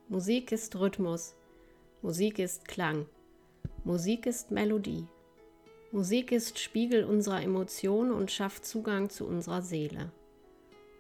Musik 0.10 0.52
ist 0.52 0.76
Rhythmus, 0.76 1.36
Musik 2.02 2.40
ist 2.40 2.68
Klang, 2.68 3.06
Musik 3.84 4.26
ist 4.26 4.50
Melodie. 4.50 5.08
Musik 5.94 6.32
ist 6.32 6.58
Spiegel 6.58 7.04
unserer 7.04 7.44
Emotionen 7.44 8.14
und 8.14 8.32
schafft 8.32 8.66
Zugang 8.66 9.12
zu 9.12 9.28
unserer 9.28 9.62
Seele. 9.62 10.12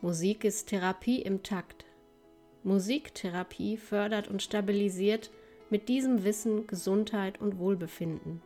Musik 0.02 0.44
ist 0.44 0.68
Therapie 0.68 1.20
im 1.20 1.41
Takt. 1.41 1.84
Musiktherapie 2.62 3.78
fördert 3.78 4.28
und 4.28 4.44
stabilisiert 4.44 5.32
mit 5.72 5.89
diesem 5.89 6.24
Wissen 6.24 6.68
Gesundheit 6.68 7.41
und 7.41 7.58
Wohlbefinden. 7.58 8.44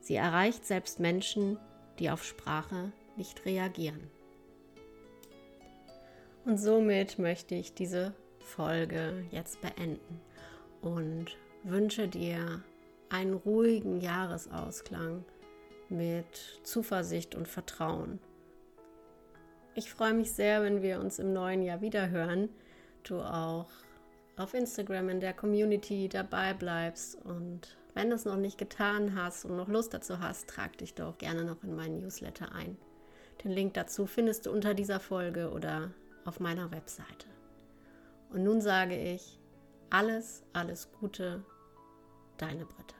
Sie 0.00 0.14
erreicht 0.14 0.64
selbst 0.64 1.00
Menschen, 1.00 1.58
die 1.98 2.08
auf 2.08 2.24
Sprache 2.24 2.90
nicht 3.18 3.44
reagieren. 3.44 4.08
Und 6.46 6.56
somit 6.56 7.18
möchte 7.18 7.54
ich 7.54 7.74
diese 7.74 8.14
Folge 8.38 9.22
jetzt 9.32 9.60
beenden 9.60 10.22
und 10.80 11.36
wünsche 11.62 12.08
dir 12.08 12.62
einen 13.10 13.34
ruhigen 13.34 14.00
Jahresausklang 14.00 15.26
mit 15.90 16.60
Zuversicht 16.62 17.34
und 17.34 17.48
Vertrauen. 17.48 18.20
Ich 19.74 19.92
freue 19.92 20.14
mich 20.14 20.32
sehr, 20.32 20.62
wenn 20.62 20.82
wir 20.82 21.00
uns 21.00 21.18
im 21.18 21.32
neuen 21.32 21.62
Jahr 21.62 21.80
wieder 21.80 22.10
hören. 22.10 22.48
Du 23.04 23.20
auch 23.20 23.68
auf 24.36 24.54
Instagram 24.54 25.08
in 25.08 25.20
der 25.20 25.32
Community 25.32 26.08
dabei 26.08 26.54
bleibst 26.54 27.16
und 27.24 27.76
wenn 27.94 28.10
du 28.10 28.16
es 28.16 28.24
noch 28.24 28.36
nicht 28.36 28.58
getan 28.58 29.14
hast 29.14 29.44
und 29.44 29.56
noch 29.56 29.68
Lust 29.68 29.94
dazu 29.94 30.20
hast, 30.20 30.48
trag 30.48 30.78
dich 30.78 30.94
doch 30.94 31.18
gerne 31.18 31.44
noch 31.44 31.62
in 31.64 31.74
meinen 31.74 31.98
Newsletter 32.00 32.52
ein. 32.52 32.76
Den 33.42 33.52
Link 33.52 33.74
dazu 33.74 34.06
findest 34.06 34.46
du 34.46 34.52
unter 34.52 34.74
dieser 34.74 35.00
Folge 35.00 35.50
oder 35.50 35.92
auf 36.24 36.40
meiner 36.40 36.70
Webseite. 36.70 37.26
Und 38.30 38.44
nun 38.44 38.60
sage 38.60 38.96
ich 38.96 39.38
alles, 39.90 40.42
alles 40.52 40.92
Gute, 41.00 41.44
deine 42.36 42.66
Britta. 42.66 42.97